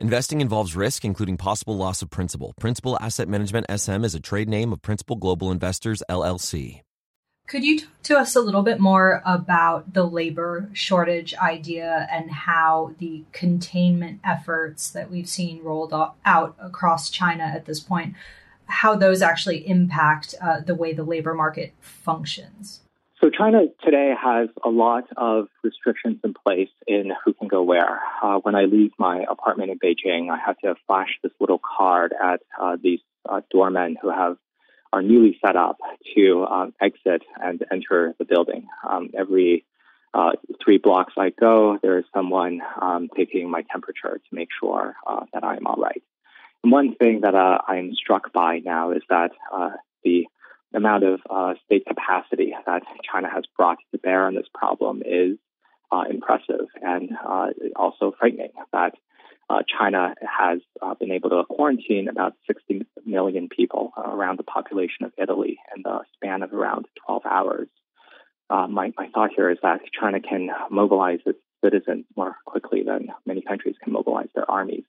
Investing 0.00 0.40
involves 0.40 0.74
risk, 0.74 1.04
including 1.04 1.36
possible 1.36 1.76
loss 1.76 2.00
of 2.00 2.08
principal. 2.08 2.54
Principal 2.58 2.96
Asset 3.02 3.28
Management 3.28 3.66
SM 3.70 4.02
is 4.02 4.14
a 4.14 4.20
trade 4.20 4.48
name 4.48 4.72
of 4.72 4.80
Principal 4.80 5.14
Global 5.14 5.52
Investors, 5.52 6.02
LLC. 6.08 6.80
Could 7.46 7.64
you 7.64 7.80
talk 7.80 7.90
to 8.04 8.16
us 8.16 8.34
a 8.34 8.40
little 8.40 8.62
bit 8.62 8.80
more 8.80 9.20
about 9.26 9.92
the 9.92 10.04
labor 10.04 10.70
shortage 10.72 11.34
idea 11.34 12.08
and 12.10 12.30
how 12.30 12.94
the 12.98 13.24
containment 13.32 14.20
efforts 14.24 14.88
that 14.88 15.10
we've 15.10 15.28
seen 15.28 15.62
rolled 15.62 15.92
out 15.92 16.56
across 16.58 17.10
China 17.10 17.44
at 17.44 17.66
this 17.66 17.80
point, 17.80 18.14
how 18.66 18.96
those 18.96 19.20
actually 19.20 19.68
impact 19.68 20.34
uh, 20.40 20.60
the 20.60 20.74
way 20.74 20.94
the 20.94 21.04
labor 21.04 21.34
market 21.34 21.74
functions? 21.78 22.80
So 23.20 23.28
China 23.28 23.66
today 23.84 24.14
has 24.18 24.48
a 24.64 24.70
lot 24.70 25.04
of 25.14 25.48
restrictions 25.62 26.20
in 26.24 26.32
place 26.32 26.70
in 26.86 27.12
who 27.22 27.34
can 27.34 27.48
go 27.48 27.62
where. 27.62 28.00
Uh, 28.22 28.38
when 28.38 28.54
I 28.54 28.64
leave 28.64 28.92
my 28.98 29.26
apartment 29.30 29.70
in 29.70 29.78
Beijing, 29.78 30.30
I 30.30 30.38
have 30.38 30.56
to 30.60 30.74
flash 30.86 31.18
this 31.22 31.32
little 31.38 31.60
card 31.60 32.14
at 32.18 32.40
uh, 32.58 32.78
these 32.82 33.00
uh, 33.28 33.42
doormen 33.50 33.96
who 34.00 34.08
have 34.08 34.38
are 34.90 35.02
newly 35.02 35.38
set 35.44 35.54
up 35.54 35.76
to 36.16 36.46
um, 36.46 36.72
exit 36.80 37.22
and 37.36 37.62
enter 37.70 38.14
the 38.18 38.24
building. 38.24 38.68
Um, 38.88 39.10
every 39.16 39.66
uh, 40.14 40.30
three 40.64 40.78
blocks 40.78 41.12
I 41.18 41.30
go, 41.38 41.78
there 41.82 41.98
is 41.98 42.06
someone 42.14 42.60
um, 42.80 43.10
taking 43.14 43.50
my 43.50 43.62
temperature 43.70 44.16
to 44.16 44.34
make 44.34 44.48
sure 44.58 44.96
uh, 45.06 45.26
that 45.34 45.44
I'm 45.44 45.66
all 45.66 45.76
right. 45.76 46.02
And 46.64 46.72
one 46.72 46.94
thing 46.94 47.20
that 47.20 47.34
uh, 47.34 47.58
I'm 47.68 47.92
struck 47.94 48.32
by 48.32 48.60
now 48.64 48.92
is 48.92 49.02
that 49.10 49.32
the 50.04 50.26
amount 50.74 51.04
of 51.04 51.20
uh, 51.28 51.54
state 51.64 51.84
capacity 51.86 52.54
that 52.66 52.82
China 53.10 53.28
has 53.32 53.44
brought 53.56 53.78
to 53.92 53.98
bear 53.98 54.26
on 54.26 54.34
this 54.34 54.46
problem 54.54 55.02
is 55.04 55.38
uh, 55.92 56.04
impressive 56.08 56.66
and 56.80 57.10
uh, 57.26 57.48
also 57.76 58.12
frightening. 58.18 58.52
That 58.72 58.94
uh, 59.48 59.62
China 59.78 60.14
has 60.20 60.60
uh, 60.80 60.94
been 60.94 61.10
able 61.10 61.30
to 61.30 61.42
quarantine 61.48 62.08
about 62.08 62.34
60 62.46 62.86
million 63.04 63.48
people 63.48 63.92
around 63.96 64.38
the 64.38 64.44
population 64.44 65.04
of 65.04 65.12
Italy 65.18 65.58
in 65.74 65.82
the 65.82 66.00
span 66.14 66.42
of 66.42 66.52
around 66.52 66.86
12 67.06 67.22
hours. 67.26 67.68
Uh, 68.48 68.68
my, 68.68 68.92
my 68.96 69.08
thought 69.12 69.30
here 69.34 69.50
is 69.50 69.58
that 69.62 69.80
China 69.98 70.20
can 70.20 70.50
mobilize 70.70 71.18
its 71.26 71.38
citizens 71.64 72.04
more 72.16 72.36
quickly 72.46 72.82
than 72.84 73.08
many 73.26 73.42
countries 73.42 73.74
can 73.82 73.92
mobilize 73.92 74.28
their 74.34 74.48
armies. 74.48 74.84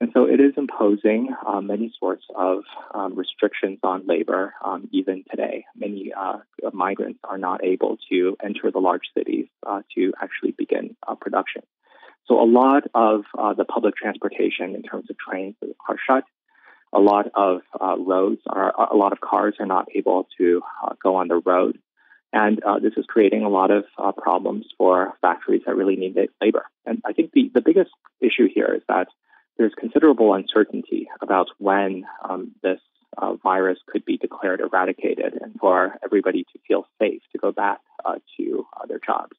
And 0.00 0.10
so 0.12 0.24
it 0.24 0.40
is 0.40 0.52
imposing 0.58 1.34
uh, 1.46 1.60
many 1.62 1.90
sorts 1.98 2.24
of 2.34 2.64
um, 2.94 3.14
restrictions 3.14 3.78
on 3.82 4.06
labor 4.06 4.52
um, 4.62 4.88
even 4.92 5.24
today. 5.30 5.64
Many 5.74 6.12
uh, 6.12 6.38
migrants 6.72 7.20
are 7.24 7.38
not 7.38 7.64
able 7.64 7.96
to 8.10 8.36
enter 8.44 8.70
the 8.70 8.78
large 8.78 9.08
cities 9.16 9.46
uh, 9.66 9.80
to 9.94 10.12
actually 10.20 10.54
begin 10.56 10.96
uh, 11.06 11.14
production. 11.14 11.62
So 12.26 12.42
a 12.42 12.44
lot 12.44 12.82
of 12.92 13.22
uh, 13.38 13.54
the 13.54 13.64
public 13.64 13.96
transportation 13.96 14.74
in 14.74 14.82
terms 14.82 15.06
of 15.08 15.16
trains 15.16 15.54
are 15.88 15.96
shut. 16.06 16.24
A 16.92 17.00
lot 17.00 17.26
of 17.34 17.62
uh, 17.80 17.96
roads 17.98 18.40
are, 18.46 18.74
a 18.92 18.96
lot 18.96 19.12
of 19.12 19.20
cars 19.20 19.54
are 19.60 19.66
not 19.66 19.86
able 19.94 20.28
to 20.36 20.60
go 21.02 21.16
on 21.16 21.28
the 21.28 21.40
road. 21.44 21.78
And 22.32 22.60
this 22.82 22.92
is 22.96 23.06
creating 23.08 23.44
a 23.44 23.48
lot 23.48 23.70
of 23.70 23.84
problems 24.16 24.66
for 24.76 25.14
factories 25.22 25.62
that 25.66 25.74
really 25.74 25.96
need 25.96 26.16
labor. 26.40 26.66
And 26.84 27.00
I 27.04 27.12
think 27.12 27.32
the, 27.32 27.50
the 27.54 27.60
biggest 27.60 27.90
issue 28.20 28.48
here 28.52 28.72
is 28.74 28.82
that 28.88 29.08
there's 29.58 29.72
considerable 29.78 30.34
uncertainty 30.34 31.08
about 31.20 31.48
when 31.58 32.04
um, 32.28 32.52
this 32.62 32.80
uh, 33.16 33.34
virus 33.34 33.78
could 33.86 34.04
be 34.04 34.16
declared 34.16 34.60
eradicated 34.60 35.38
and 35.40 35.54
for 35.58 35.96
everybody 36.04 36.44
to 36.44 36.58
feel 36.68 36.86
safe 37.00 37.22
to 37.32 37.38
go 37.38 37.52
back 37.52 37.80
uh, 38.04 38.16
to 38.36 38.66
uh, 38.76 38.86
their 38.86 39.00
jobs. 39.04 39.36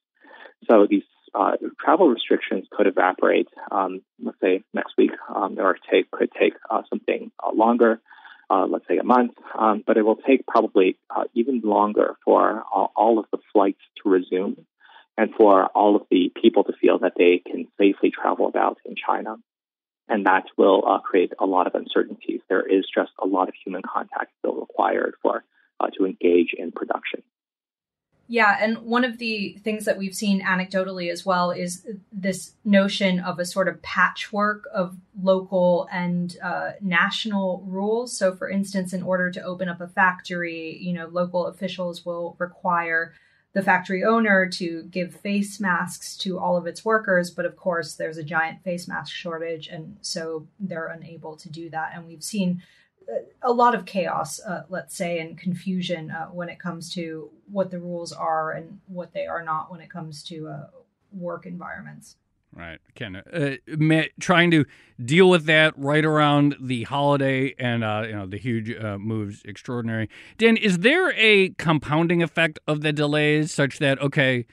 So 0.68 0.88
these 0.90 1.04
uh, 1.36 1.58
travel 1.80 2.10
restrictions 2.10 2.66
could 2.72 2.88
evaporate, 2.88 3.50
um, 3.72 4.02
let's 4.22 4.40
say 4.42 4.64
next 4.74 4.94
week, 4.98 5.12
um, 5.34 5.58
or 5.60 5.78
take, 5.92 6.10
could 6.10 6.32
take 6.40 6.54
uh, 6.70 6.82
something 6.90 7.32
uh, 7.44 7.52
longer, 7.54 8.02
let's 8.50 8.88
say 8.88 8.98
a 8.98 9.04
month, 9.04 9.34
um, 9.58 9.84
but 9.86 9.98
it 9.98 10.02
will 10.02 10.16
take 10.16 10.48
probably 10.48 10.98
even 11.34 11.62
longer 11.64 12.16
for 12.26 12.64
all 12.72 13.20
of 13.20 13.26
the 13.32 13.38
flights 13.54 13.82
to 14.02 14.10
resume 14.10 14.66
and 15.18 15.34
for 15.36 15.66
all 15.68 15.96
of 15.96 16.04
the 16.10 16.32
people 16.42 16.64
to 16.64 16.74
feel 16.80 17.00
that 17.00 17.14
they 17.18 17.42
can 17.46 17.68
safely 17.78 18.10
travel 18.10 18.48
about 18.48 18.78
in 18.86 18.96
China 18.96 19.36
and 20.10 20.26
that 20.26 20.46
will 20.58 20.84
uh, 20.88 21.00
create 21.00 21.34
a 21.40 21.46
lot 21.46 21.68
of 21.68 21.76
uncertainties. 21.76 22.42
There 22.50 22.66
is 22.66 22.86
just 22.94 23.12
a 23.22 23.28
lot 23.28 23.50
of 23.50 23.56
human 23.64 23.82
contact 23.82 24.32
still 24.40 24.56
required 24.56 25.16
for 25.22 25.44
uh, 25.80 25.88
to 25.98 26.06
engage 26.06 26.54
in 26.58 26.72
production. 26.72 27.24
Yeah, 28.30 28.58
and 28.60 28.80
one 28.80 29.06
of 29.06 29.20
the 29.20 29.58
things 29.64 29.86
that 29.86 29.98
we've 29.98 30.14
seen 30.14 30.42
anecdotally 30.42 31.10
as 31.10 31.26
well 31.26 31.52
is 31.52 31.88
this 32.12 32.54
notion 32.66 33.22
of 33.22 33.40
a 33.40 33.46
sort 33.46 33.70
of 33.70 33.82
patchwork 33.82 34.66
of 34.74 34.98
local 35.22 35.88
and 35.94 36.36
uh, 36.44 36.72
national 36.82 37.64
rules. 37.66 38.18
So, 38.18 38.36
for 38.36 38.50
instance, 38.50 38.92
in 38.92 39.02
order 39.02 39.32
to 39.32 39.42
open 39.42 39.70
up 39.70 39.80
a 39.80 39.88
factory, 39.88 40.78
you 40.78 40.92
know, 40.92 41.08
local 41.08 41.46
officials 41.46 42.06
will 42.06 42.36
require 42.38 43.14
the 43.58 43.64
factory 43.64 44.04
owner 44.04 44.46
to 44.48 44.84
give 44.84 45.16
face 45.16 45.60
masks 45.60 46.16
to 46.16 46.38
all 46.38 46.58
of 46.58 46.68
its 46.68 46.86
workers. 46.86 47.32
But 47.32 47.48
of 47.48 47.56
course, 47.56 47.96
there's 47.96 48.20
a 48.20 48.24
giant 48.24 48.64
face 48.64 48.88
mask 48.88 49.12
shortage, 49.12 49.68
and 49.68 49.98
so 50.02 50.46
they're 50.60 50.90
unable 50.90 51.36
to 51.38 51.50
do 51.50 51.68
that. 51.72 51.94
And 51.96 52.06
we've 52.06 52.22
seen 52.22 52.62
uh, 53.12 53.22
a 53.42 53.52
lot 53.52 53.74
of 53.74 53.86
chaos, 53.86 54.40
uh, 54.42 54.66
let's 54.70 54.96
say, 54.96 55.18
and 55.18 55.40
confusion 55.40 56.12
uh, 56.12 56.28
when 56.28 56.50
it 56.50 56.60
comes 56.60 56.94
to 56.94 57.32
what 57.52 57.72
the 57.72 57.80
rules 57.80 58.14
are 58.14 58.52
and 58.52 58.80
what 58.86 59.12
they 59.14 59.26
are 59.26 59.42
not 59.42 59.72
when 59.72 59.82
it 59.82 59.90
comes 59.90 60.22
to 60.26 60.50
uh, 60.50 60.68
work 61.12 61.48
environments. 61.48 62.16
Right. 62.56 62.80
Ken, 62.96 63.16
uh, 63.16 64.04
trying 64.20 64.50
to 64.52 64.66
deal 65.04 65.30
with 65.30 65.46
that 65.46 65.78
right 65.78 66.04
around 66.04 66.56
the 66.60 66.84
holiday 66.84 67.54
and 67.60 67.84
uh, 67.84 68.04
you 68.08 68.14
know 68.14 68.26
the 68.26 68.38
huge 68.38 68.76
uh, 68.76 68.98
moves 68.98 69.44
extraordinary. 69.46 70.10
Dan, 70.38 70.58
is 70.58 70.80
there 70.80 71.12
a 71.16 71.50
compounding 71.50 72.24
effect 72.24 72.58
of 72.68 72.82
the 72.82 72.92
delays 72.92 73.54
such 73.54 73.78
that 73.78 74.02
okay, 74.02 74.48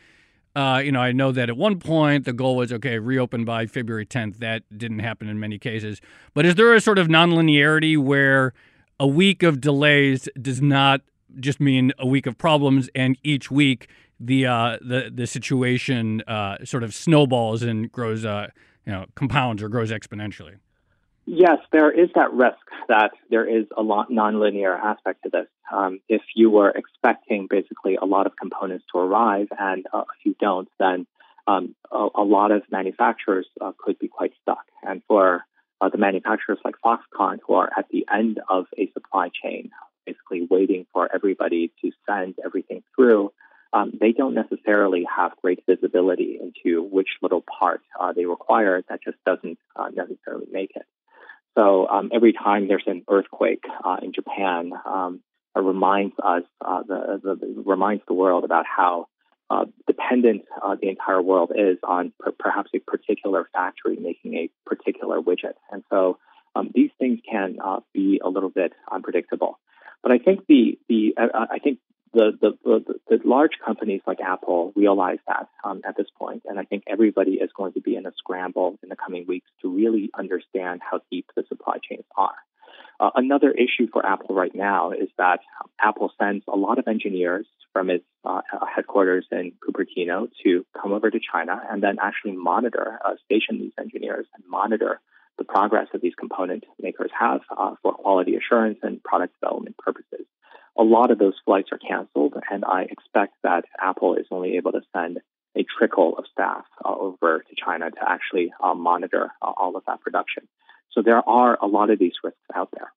uh, 0.55 0.83
you 0.85 0.93
know 0.93 1.01
I 1.01 1.13
know 1.13 1.33
that 1.33 1.49
at 1.49 1.57
one 1.57 1.79
point 1.79 2.25
the 2.25 2.35
goal 2.35 2.57
was 2.57 2.73
okay 2.75 2.99
reopen 2.99 3.47
by 3.47 3.65
February 3.67 4.05
10th. 4.05 4.37
That 4.39 4.65
didn't 4.77 4.99
happen 4.99 5.29
in 5.29 5.41
many 5.41 5.59
cases. 5.59 6.03
But 6.35 6.45
is 6.45 6.57
there 6.57 6.75
a 6.75 6.83
sort 6.83 6.99
of 6.99 7.09
nonlinearity 7.09 7.97
where 7.97 8.53
a 9.01 9.07
week 9.07 9.43
of 9.43 9.61
delays 9.63 10.29
does 10.41 10.61
not 10.61 11.01
just 11.41 11.61
mean 11.61 11.93
a 11.99 12.07
week 12.07 12.27
of 12.27 12.39
problems, 12.39 12.89
and 12.95 13.17
each 13.23 13.51
week 13.51 13.89
the 14.27 14.47
uh, 14.47 14.79
the 14.81 15.11
the 15.13 15.27
situation 15.27 16.23
uh, 16.23 16.65
sort 16.65 16.83
of 16.83 16.95
snowballs 16.95 17.63
and 17.63 17.91
grows, 17.91 18.25
uh, 18.25 18.49
you 18.87 18.93
know, 18.93 19.07
compounds 19.15 19.63
or 19.63 19.69
grows 19.69 19.91
exponentially. 19.91 20.57
Yes, 21.27 21.59
there 21.73 21.91
is 21.91 22.11
that 22.15 22.33
risk 22.33 22.59
that 22.89 23.13
there 23.31 23.49
is 23.49 23.65
a 23.77 23.83
lot 23.83 24.11
nonlinear 24.11 24.79
aspect 24.79 25.23
to 25.23 25.31
this. 25.31 25.47
Um, 25.73 26.01
if 26.09 26.21
you 26.35 26.51
were 26.51 26.71
expecting 26.71 27.47
basically 27.49 27.97
a 27.97 28.05
lot 28.05 28.27
of 28.27 28.37
components 28.37 28.85
to 28.93 28.99
arrive, 28.99 29.49
and 29.59 29.87
uh, 29.93 30.01
if 30.01 30.27
you 30.27 30.37
don't, 30.39 30.69
then 30.79 31.07
um, 31.47 31.75
a, 31.91 32.09
a, 32.17 32.23
lot 32.23 32.51
of 32.51 32.63
manufacturers 32.71 33.47
uh, 33.61 33.73
could 33.79 33.99
be 33.99 34.09
quite 34.09 34.33
stuck. 34.43 34.65
And 34.83 35.03
for 35.09 35.45
uh, 35.81 35.89
the 35.89 35.99
manufacturers 35.99 36.59
like 36.63 36.75
Foxconn, 36.85 37.39
who 37.47 37.55
are 37.55 37.71
at 37.77 37.89
the 37.91 38.07
end 38.13 38.41
of 38.51 38.67
a 38.77 38.91
supply 38.93 39.31
chain, 39.43 39.71
basically 40.05 40.47
waiting 40.51 40.87
for 40.93 41.09
everybody 41.15 41.73
to 41.81 41.91
send 42.07 42.35
everything 42.45 42.83
through 42.95 43.33
um, 43.75 43.93
they 44.01 44.13
don't 44.13 44.35
necessarily 44.35 45.05
have 45.15 45.33
great 45.43 45.65
visibility 45.69 46.39
into 46.41 46.81
which 46.83 47.09
little 47.21 47.43
part 47.43 47.81
uh, 48.01 48.13
they 48.13 48.25
require 48.25 48.83
that 48.89 49.01
just 49.03 49.17
doesn't 49.27 49.59
uh, 49.75 49.89
necessarily 49.93 50.47
make 50.51 50.71
it. 50.77 50.87
So 51.57 51.89
um, 51.89 52.11
every 52.15 52.33
time 52.33 52.69
there's 52.69 52.85
an 52.87 53.03
earthquake 53.11 53.65
uh, 53.85 53.97
in 54.01 54.13
Japan, 54.13 54.73
um, 54.87 55.21
it 55.57 55.61
reminds 55.61 56.15
us, 56.23 56.45
uh, 56.65 56.83
the, 56.87 57.21
the, 57.23 57.63
reminds 57.67 58.05
the 58.07 58.15
world 58.15 58.45
about 58.45 58.65
how 58.65 59.09
uh, 59.51 59.65
dependent 59.89 60.43
uh, 60.63 60.77
the 60.81 60.89
entire 60.89 61.21
world 61.21 61.53
is 61.55 61.79
on 61.83 62.13
per- 62.21 62.33
perhaps 62.33 62.71
a 62.75 62.79
particular 62.79 63.49
factory 63.53 63.97
making 63.97 64.35
a 64.35 64.51
particular 64.67 65.21
widget. 65.21 65.55
And 65.71 65.83
so 65.91 66.19
um, 66.55 66.71
these 66.73 66.91
things 66.99 67.19
can 67.29 67.59
be 67.93 68.21
a 68.25 68.29
little 68.29 68.51
bit 68.51 68.73
unpredictable. 68.91 69.59
But 70.03 70.13
I 70.13 70.19
think 70.19 70.47
the 70.49 70.79
the 70.89 71.15
I 71.19 71.59
think 71.59 71.79
the, 72.15 72.33
the, 72.41 72.59
the, 72.65 72.95
the, 73.09 73.29
large 73.29 73.53
companies 73.65 74.01
like 74.07 74.21
Apple 74.21 74.73
realize 74.77 75.19
that 75.27 75.49
um, 75.65 75.83
at 75.87 75.97
this 75.97 76.07
point, 76.17 76.43
and 76.47 76.59
I 76.59 76.65
think 76.65 76.85
everybody 76.87 77.33
is 77.33 77.51
going 77.57 77.73
to 77.75 77.81
be 77.81 77.97
in 77.97 78.07
a 78.07 78.13
scramble 78.17 78.79
in 78.83 78.89
the 78.89 78.97
coming 78.97 79.27
weeks 79.27 79.51
to 79.63 79.75
really 79.75 80.11
understand 80.19 80.81
how 80.89 81.01
deep 81.11 81.27
the 81.37 81.45
supply 81.49 81.79
chains 81.89 82.05
are. 82.17 82.35
Uh, 83.01 83.11
another 83.17 83.51
issue 83.51 83.89
for 83.93 84.07
Apple 84.07 84.35
right 84.35 84.55
now 84.55 84.93
is 84.93 85.09
that 85.19 85.41
Apple 85.81 86.13
sends 86.19 86.45
a 86.47 86.57
lot 86.57 86.79
of 86.79 86.87
engineers 86.87 87.47
from 87.73 87.91
its 87.91 88.05
uh, 88.25 88.41
headquarters 88.73 89.27
in 89.33 89.53
Cupertino 89.67 90.29
to 90.45 90.65
come 90.81 90.93
over 90.93 91.11
to 91.11 91.19
China 91.33 91.61
and 91.69 91.83
then 91.83 91.97
actually 92.01 92.33
monitor, 92.33 93.01
uh, 93.05 93.15
station 93.25 93.59
these 93.59 93.73
engineers 93.79 94.27
and 94.35 94.45
monitor 94.49 95.01
the 95.39 95.45
progress 95.45 95.89
that 95.93 96.01
these 96.01 96.15
component 96.15 96.65
makers 96.81 97.11
have 97.19 97.41
uh, 97.51 97.75
for 97.83 97.93
quality 97.93 98.37
assurance 98.37 98.79
and 98.83 99.03
product 99.03 99.35
development 99.41 99.77
purposes 99.77 100.27
a 100.77 100.83
lot 100.83 101.11
of 101.11 101.19
those 101.19 101.35
flights 101.45 101.71
are 101.73 101.79
canceled, 101.79 102.35
and 102.51 102.65
I 102.65 102.83
expect 102.83 103.35
that 103.43 103.65
Apple 103.81 104.17
is 104.17 104.27
only 104.31 104.57
able 104.57 104.73
to 104.73 104.83
send 104.95 105.21
a 105.57 105.65
trickle 105.79 106.19
of 106.19 106.25
staff 106.33 106.65
uh, 106.85 106.95
over 106.95 107.45
to 107.49 107.55
China 107.57 107.91
to 107.91 107.99
actually 108.07 108.53
uh, 108.63 108.75
monitor 108.75 109.31
uh, 109.41 109.53
all 109.57 109.77
of 109.77 109.85
that 109.87 110.01
production. 110.01 110.49
So 110.91 111.03
there 111.03 111.27
are 111.29 111.59
a 111.61 111.67
lot 111.67 111.91
of 111.91 111.99
these 111.99 112.15
risks 112.23 112.39
out 112.55 112.71
there. 112.73 112.93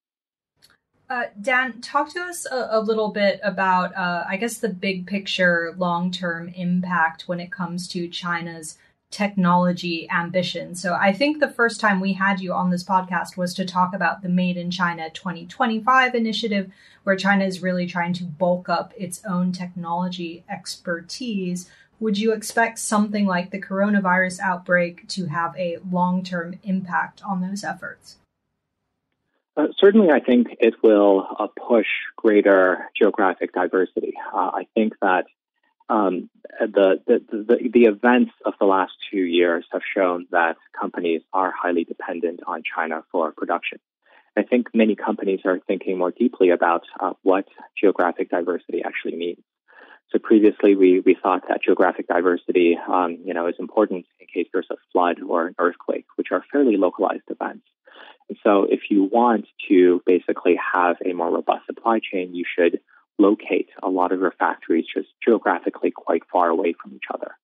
Uh, 1.09 1.25
Dan, 1.41 1.79
talk 1.79 2.09
to 2.13 2.19
us 2.19 2.45
a, 2.51 2.67
a 2.71 2.81
little 2.81 3.09
bit 3.09 3.39
about, 3.43 3.95
uh, 3.95 4.25
I 4.27 4.35
guess, 4.37 4.57
the 4.57 4.69
big 4.69 5.07
picture 5.07 5.73
long 5.77 6.11
term 6.11 6.49
impact 6.49 7.27
when 7.27 7.39
it 7.39 7.51
comes 7.51 7.87
to 7.89 8.09
China's 8.09 8.77
technology 9.09 10.07
ambition. 10.09 10.75
So 10.75 10.93
I 10.93 11.13
think 11.13 11.39
the 11.39 11.49
first 11.49 11.79
time 11.79 11.99
we 11.99 12.13
had 12.13 12.41
you 12.41 12.53
on 12.53 12.69
this 12.69 12.83
podcast 12.83 13.37
was 13.37 13.53
to 13.53 13.65
talk 13.65 13.93
about 13.93 14.21
the 14.21 14.29
Made 14.29 14.57
in 14.57 14.69
China 14.69 15.09
2025 15.09 16.13
initiative, 16.13 16.71
where 17.03 17.15
China 17.15 17.45
is 17.45 17.61
really 17.61 17.87
trying 17.87 18.13
to 18.13 18.25
bulk 18.25 18.67
up 18.67 18.93
its 18.97 19.21
own 19.25 19.53
technology 19.53 20.43
expertise. 20.49 21.69
Would 21.99 22.17
you 22.17 22.33
expect 22.33 22.79
something 22.79 23.25
like 23.25 23.51
the 23.51 23.61
coronavirus 23.61 24.39
outbreak 24.39 25.07
to 25.09 25.27
have 25.27 25.55
a 25.57 25.77
long 25.89 26.23
term 26.23 26.59
impact 26.63 27.21
on 27.23 27.41
those 27.41 27.63
efforts? 27.63 28.17
Uh, 29.55 29.67
certainly, 29.79 30.11
I 30.11 30.19
think 30.19 30.49
it 30.59 30.75
will 30.83 31.25
uh, 31.39 31.47
push 31.67 31.87
greater 32.15 32.89
geographic 32.95 33.53
diversity. 33.53 34.13
Uh, 34.31 34.51
I 34.53 34.67
think 34.75 34.93
that 35.01 35.25
um, 35.89 36.29
the, 36.59 37.01
the, 37.05 37.21
the, 37.31 37.69
the 37.73 37.85
events 37.85 38.31
of 38.45 38.53
the 38.59 38.65
last 38.65 38.93
two 39.11 39.19
years 39.21 39.65
have 39.71 39.81
shown 39.95 40.27
that 40.31 40.57
companies 40.79 41.21
are 41.33 41.51
highly 41.51 41.83
dependent 41.83 42.41
on 42.45 42.63
China 42.75 43.03
for 43.11 43.31
production. 43.31 43.79
I 44.37 44.43
think 44.43 44.67
many 44.73 44.95
companies 44.95 45.39
are 45.45 45.59
thinking 45.65 45.97
more 45.97 46.11
deeply 46.11 46.51
about 46.51 46.83
uh, 46.99 47.13
what 47.23 47.45
geographic 47.79 48.29
diversity 48.29 48.83
actually 48.85 49.15
means. 49.15 49.43
So 50.11 50.19
previously, 50.19 50.75
we, 50.75 51.01
we 51.01 51.17
thought 51.21 51.43
that 51.49 51.63
geographic 51.63 52.07
diversity, 52.07 52.77
um, 52.87 53.17
you 53.25 53.33
know, 53.33 53.47
is 53.47 53.55
important 53.59 54.05
in 54.19 54.27
case 54.27 54.47
there's 54.53 54.67
a 54.71 54.77
flood 54.93 55.17
or 55.27 55.47
an 55.47 55.55
earthquake, 55.57 56.05
which 56.15 56.27
are 56.31 56.45
fairly 56.51 56.77
localized 56.77 57.23
events. 57.29 57.65
And 58.29 58.37
so, 58.43 58.67
if 58.69 58.81
you 58.89 59.03
want 59.03 59.47
to 59.69 60.01
basically 60.05 60.57
have 60.73 60.97
a 61.05 61.13
more 61.13 61.31
robust 61.31 61.65
supply 61.65 61.99
chain, 61.99 62.35
you 62.35 62.45
should 62.57 62.79
locate 63.17 63.69
a 63.81 63.89
lot 63.89 64.11
of 64.11 64.19
your 64.19 64.33
factories 64.37 64.85
just 64.93 65.09
geographically 65.23 65.91
quite 65.91 66.23
far 66.31 66.49
away 66.49 66.73
from 66.81 66.93
each 66.93 67.09
other. 67.13 67.35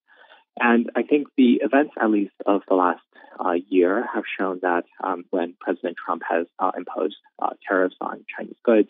And 0.59 0.91
I 0.95 1.03
think 1.03 1.27
the 1.35 1.61
events, 1.63 1.93
at 1.99 2.11
least 2.11 2.33
of 2.45 2.61
the 2.67 2.75
last 2.75 3.01
uh, 3.43 3.55
year, 3.69 4.05
have 4.13 4.23
shown 4.37 4.59
that 4.61 4.83
um, 5.03 5.25
when 5.31 5.55
President 5.59 5.97
Trump 6.03 6.21
has 6.29 6.45
uh, 6.59 6.71
imposed 6.77 7.15
uh, 7.41 7.51
tariffs 7.67 7.95
on 7.99 8.23
Chinese 8.37 8.55
goods, 8.63 8.89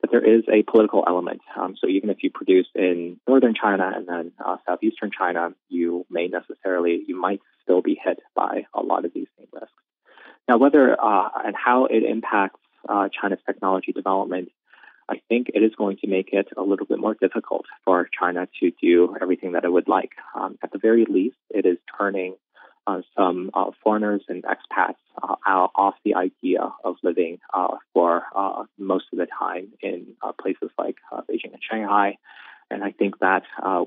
that 0.00 0.10
there 0.10 0.24
is 0.24 0.42
a 0.52 0.62
political 0.62 1.04
element. 1.06 1.40
Um, 1.56 1.76
so 1.80 1.86
even 1.88 2.10
if 2.10 2.18
you 2.22 2.30
produce 2.30 2.66
in 2.74 3.20
northern 3.28 3.54
China 3.54 3.92
and 3.94 4.08
then 4.08 4.32
uh, 4.44 4.56
southeastern 4.66 5.10
China, 5.16 5.50
you 5.68 6.04
may 6.10 6.26
necessarily, 6.26 7.04
you 7.06 7.18
might 7.18 7.40
still 7.62 7.80
be 7.80 7.98
hit 8.02 8.18
by 8.34 8.66
a 8.74 8.82
lot 8.82 9.04
of 9.04 9.14
these 9.14 9.28
same 9.38 9.46
risks. 9.52 9.70
Now, 10.48 10.58
whether 10.58 11.00
uh, 11.00 11.28
and 11.44 11.54
how 11.56 11.86
it 11.86 12.02
impacts 12.02 12.60
uh, 12.88 13.08
China's 13.08 13.38
technology 13.46 13.92
development 13.92 14.50
I 15.08 15.20
think 15.28 15.48
it 15.54 15.62
is 15.62 15.72
going 15.76 15.98
to 15.98 16.06
make 16.06 16.30
it 16.32 16.48
a 16.56 16.62
little 16.62 16.86
bit 16.86 16.98
more 16.98 17.14
difficult 17.14 17.66
for 17.84 18.08
China 18.18 18.48
to 18.60 18.72
do 18.80 19.16
everything 19.20 19.52
that 19.52 19.64
it 19.64 19.72
would 19.72 19.88
like. 19.88 20.12
Um, 20.34 20.58
at 20.62 20.72
the 20.72 20.78
very 20.78 21.04
least, 21.04 21.36
it 21.50 21.66
is 21.66 21.78
turning 21.98 22.36
uh, 22.86 23.00
some 23.16 23.50
uh, 23.54 23.70
foreigners 23.82 24.22
and 24.28 24.44
expats 24.44 24.96
uh, 25.22 25.36
off 25.74 25.94
the 26.04 26.14
idea 26.14 26.72
of 26.84 26.96
living 27.02 27.38
uh, 27.52 27.76
for 27.92 28.24
uh, 28.34 28.64
most 28.78 29.06
of 29.12 29.18
the 29.18 29.26
time 29.26 29.68
in 29.80 30.06
uh, 30.22 30.32
places 30.32 30.70
like 30.78 30.96
Beijing 31.12 31.52
and 31.52 31.62
Shanghai. 31.68 32.18
And 32.70 32.82
I 32.82 32.92
think 32.92 33.18
that 33.20 33.42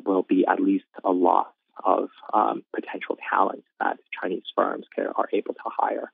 will 0.06 0.24
be 0.24 0.46
at 0.48 0.60
least 0.60 0.86
a 1.04 1.12
loss 1.12 1.48
of 1.84 2.10
um, 2.34 2.64
potential 2.74 3.18
talent 3.30 3.64
that 3.80 3.98
Chinese 4.22 4.44
firms 4.56 4.86
are 4.98 5.30
able 5.34 5.54
to 5.54 5.62
hire. 5.66 6.12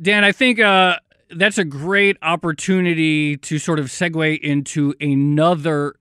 Dan, 0.00 0.24
I 0.24 0.32
think 0.32 0.58
that's 1.32 1.58
a 1.58 1.64
great 1.64 2.16
opportunity 2.22 3.36
to 3.36 3.58
sort 3.58 3.78
of 3.78 3.86
segue 3.86 4.38
into 4.40 4.94
another 5.00 5.94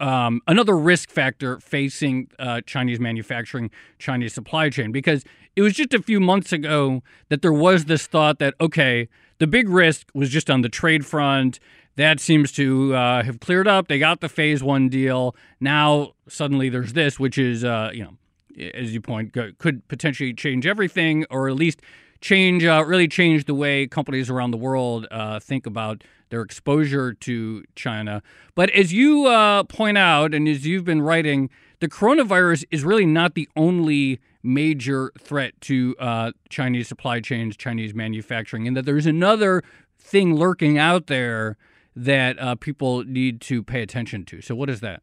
um, 0.00 0.40
another 0.46 0.76
risk 0.76 1.10
factor 1.10 1.60
facing 1.60 2.30
uh, 2.38 2.62
Chinese 2.64 2.98
manufacturing, 2.98 3.70
Chinese 3.98 4.32
supply 4.32 4.70
chain, 4.70 4.92
because 4.92 5.24
it 5.56 5.62
was 5.62 5.74
just 5.74 5.92
a 5.92 6.02
few 6.02 6.20
months 6.20 6.52
ago 6.52 7.02
that 7.28 7.42
there 7.42 7.52
was 7.52 7.84
this 7.84 8.06
thought 8.06 8.38
that 8.38 8.54
okay, 8.60 9.08
the 9.38 9.46
big 9.46 9.68
risk 9.68 10.08
was 10.14 10.30
just 10.30 10.50
on 10.50 10.62
the 10.62 10.68
trade 10.68 11.04
front. 11.04 11.60
That 11.96 12.18
seems 12.18 12.50
to 12.52 12.94
uh, 12.94 13.22
have 13.22 13.40
cleared 13.40 13.68
up. 13.68 13.88
They 13.88 13.98
got 13.98 14.20
the 14.20 14.28
phase 14.28 14.62
one 14.62 14.88
deal. 14.88 15.36
Now 15.60 16.14
suddenly 16.28 16.68
there's 16.68 16.94
this, 16.94 17.20
which 17.20 17.38
is 17.38 17.64
uh, 17.64 17.90
you 17.92 18.04
know, 18.04 18.70
as 18.74 18.94
you 18.94 19.00
point, 19.00 19.32
could 19.58 19.86
potentially 19.88 20.32
change 20.32 20.66
everything, 20.66 21.26
or 21.30 21.48
at 21.48 21.56
least 21.56 21.82
change 22.24 22.64
uh, 22.64 22.82
really 22.86 23.06
change 23.06 23.44
the 23.44 23.54
way 23.54 23.86
companies 23.86 24.30
around 24.30 24.50
the 24.50 24.56
world 24.56 25.06
uh, 25.10 25.38
think 25.38 25.66
about 25.66 26.02
their 26.30 26.40
exposure 26.40 27.12
to 27.12 27.62
China. 27.76 28.22
But 28.54 28.70
as 28.70 28.94
you 28.94 29.26
uh, 29.26 29.64
point 29.64 29.98
out, 29.98 30.32
and 30.32 30.48
as 30.48 30.66
you've 30.66 30.86
been 30.86 31.02
writing, 31.02 31.50
the 31.80 31.88
coronavirus 31.88 32.64
is 32.70 32.82
really 32.82 33.04
not 33.04 33.34
the 33.34 33.46
only 33.56 34.20
major 34.42 35.12
threat 35.20 35.52
to 35.60 35.94
uh, 35.98 36.32
Chinese 36.48 36.88
supply 36.88 37.20
chains, 37.20 37.58
Chinese 37.58 37.94
manufacturing, 37.94 38.66
and 38.66 38.74
that 38.74 38.86
there's 38.86 39.06
another 39.06 39.62
thing 39.98 40.34
lurking 40.34 40.78
out 40.78 41.08
there 41.08 41.58
that 41.94 42.38
uh, 42.38 42.54
people 42.54 43.04
need 43.04 43.42
to 43.42 43.62
pay 43.62 43.82
attention 43.82 44.24
to. 44.24 44.40
So, 44.40 44.54
what 44.54 44.70
is 44.70 44.80
that? 44.80 45.02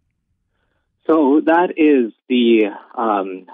So 1.06 1.42
that 1.46 1.74
is 1.78 2.14
the 2.30 2.72
um, 2.98 3.46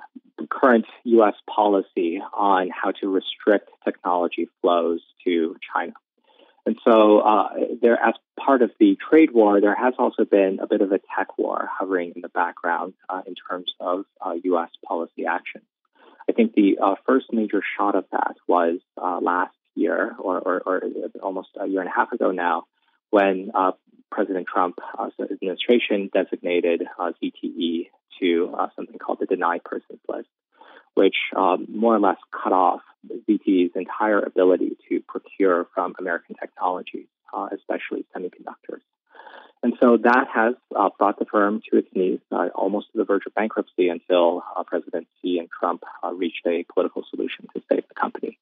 current 0.46 0.86
U.S. 1.04 1.34
policy 1.50 2.22
on 2.34 2.70
how 2.70 2.92
to 2.92 3.08
restrict 3.08 3.70
technology 3.84 4.50
flows 4.62 5.02
to 5.24 5.56
China. 5.74 5.94
And 6.66 6.78
so, 6.84 7.20
uh, 7.20 7.50
there, 7.82 7.98
as 7.98 8.14
part 8.38 8.62
of 8.62 8.72
the 8.78 8.98
trade 9.10 9.32
war, 9.32 9.62
there 9.62 9.74
has 9.74 9.94
also 9.98 10.26
been 10.26 10.60
a 10.62 10.68
bit 10.68 10.82
of 10.82 10.92
a 10.92 11.00
tech 11.18 11.38
war 11.38 11.70
hovering 11.80 12.12
in 12.14 12.22
the 12.22 12.30
background 12.30 12.94
uh, 13.08 13.22
in 13.26 13.36
terms 13.50 13.72
of 13.80 14.04
uh, 14.20 14.34
U.S. 14.44 14.70
policy 14.86 15.26
action. 15.26 15.62
I 16.30 16.34
think 16.34 16.54
the 16.56 16.78
uh, 16.84 16.96
first 17.06 17.28
major 17.32 17.62
shot 17.78 17.96
of 17.96 18.04
that 18.12 18.36
was 18.48 18.80
uh, 19.02 19.20
last 19.22 19.56
year, 19.76 20.14
or, 20.20 20.40
or, 20.40 20.62
or, 20.66 20.82
almost 21.24 21.50
a 21.58 21.68
year 21.68 21.80
and 21.80 21.90
a 21.90 21.94
half 21.96 22.12
ago 22.12 22.32
now, 22.32 22.64
when 23.12 23.52
uh, 23.56 23.72
President 24.12 24.48
Trump 24.52 24.80
administration 25.32 26.10
designated 26.14 26.84
ZTE 27.00 27.90
to 28.20 28.56
something 28.76 28.98
called 28.98 29.20
the 29.20 29.26
denied 29.26 29.64
persons 29.64 30.00
list 30.08 30.28
which 30.98 31.16
um, 31.36 31.68
more 31.70 31.96
or 31.96 32.00
less 32.00 32.18
cut 32.34 32.52
off 32.52 32.82
ZTE's 33.30 33.70
entire 33.76 34.20
ability 34.20 34.78
to 34.90 35.00
procure 35.08 35.68
from 35.76 35.94
American 36.00 36.36
technologies, 36.42 37.06
uh, 37.32 37.50
especially 37.54 38.04
semiconductors. 38.16 38.82
And 39.64 39.74
so 39.82 39.98
that 39.98 40.28
has 40.34 40.54
uh, 40.76 40.90
brought 40.98 41.18
the 41.20 41.26
firm 41.26 41.62
to 41.72 41.78
its 41.78 41.88
knees, 41.94 42.20
uh, 42.32 42.50
almost 42.54 42.92
to 42.92 42.98
the 43.00 43.06
verge 43.06 43.26
of 43.26 43.34
bankruptcy 43.34 43.90
until 43.90 44.44
uh, 44.56 44.64
President 44.64 45.08
Xi 45.22 45.40
and 45.40 45.50
Trump 45.50 45.84
uh, 46.04 46.14
reached 46.14 46.46
a 46.46 46.64
political 46.72 47.04
solution 47.10 47.48
to 47.56 47.62
save 47.70 47.84
the 47.88 47.96
company. 47.96 48.38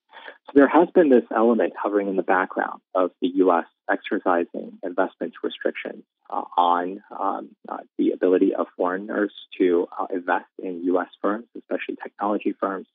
So 0.47 0.51
there 0.56 0.67
has 0.67 0.89
been 0.93 1.10
this 1.10 1.23
element 1.36 1.73
hovering 1.82 2.10
in 2.10 2.15
the 2.17 2.23
background 2.23 2.82
of 2.93 3.12
the 3.21 3.30
U.S. 3.36 3.65
exercising 3.89 4.78
investment 4.84 5.34
restrictions 5.41 6.04
uh, 6.30 6.43
on 6.58 7.01
um, 7.17 7.49
uh, 7.69 7.78
the 7.97 8.12
ability 8.12 8.54
of 8.54 8.67
foreigners 8.75 9.32
to 9.58 9.88
invest 10.12 10.45
in 10.62 10.84
U.S. 10.86 11.08
firms, 11.21 11.45
especially 11.58 11.95
technology 12.01 12.54
firms. 12.60 12.88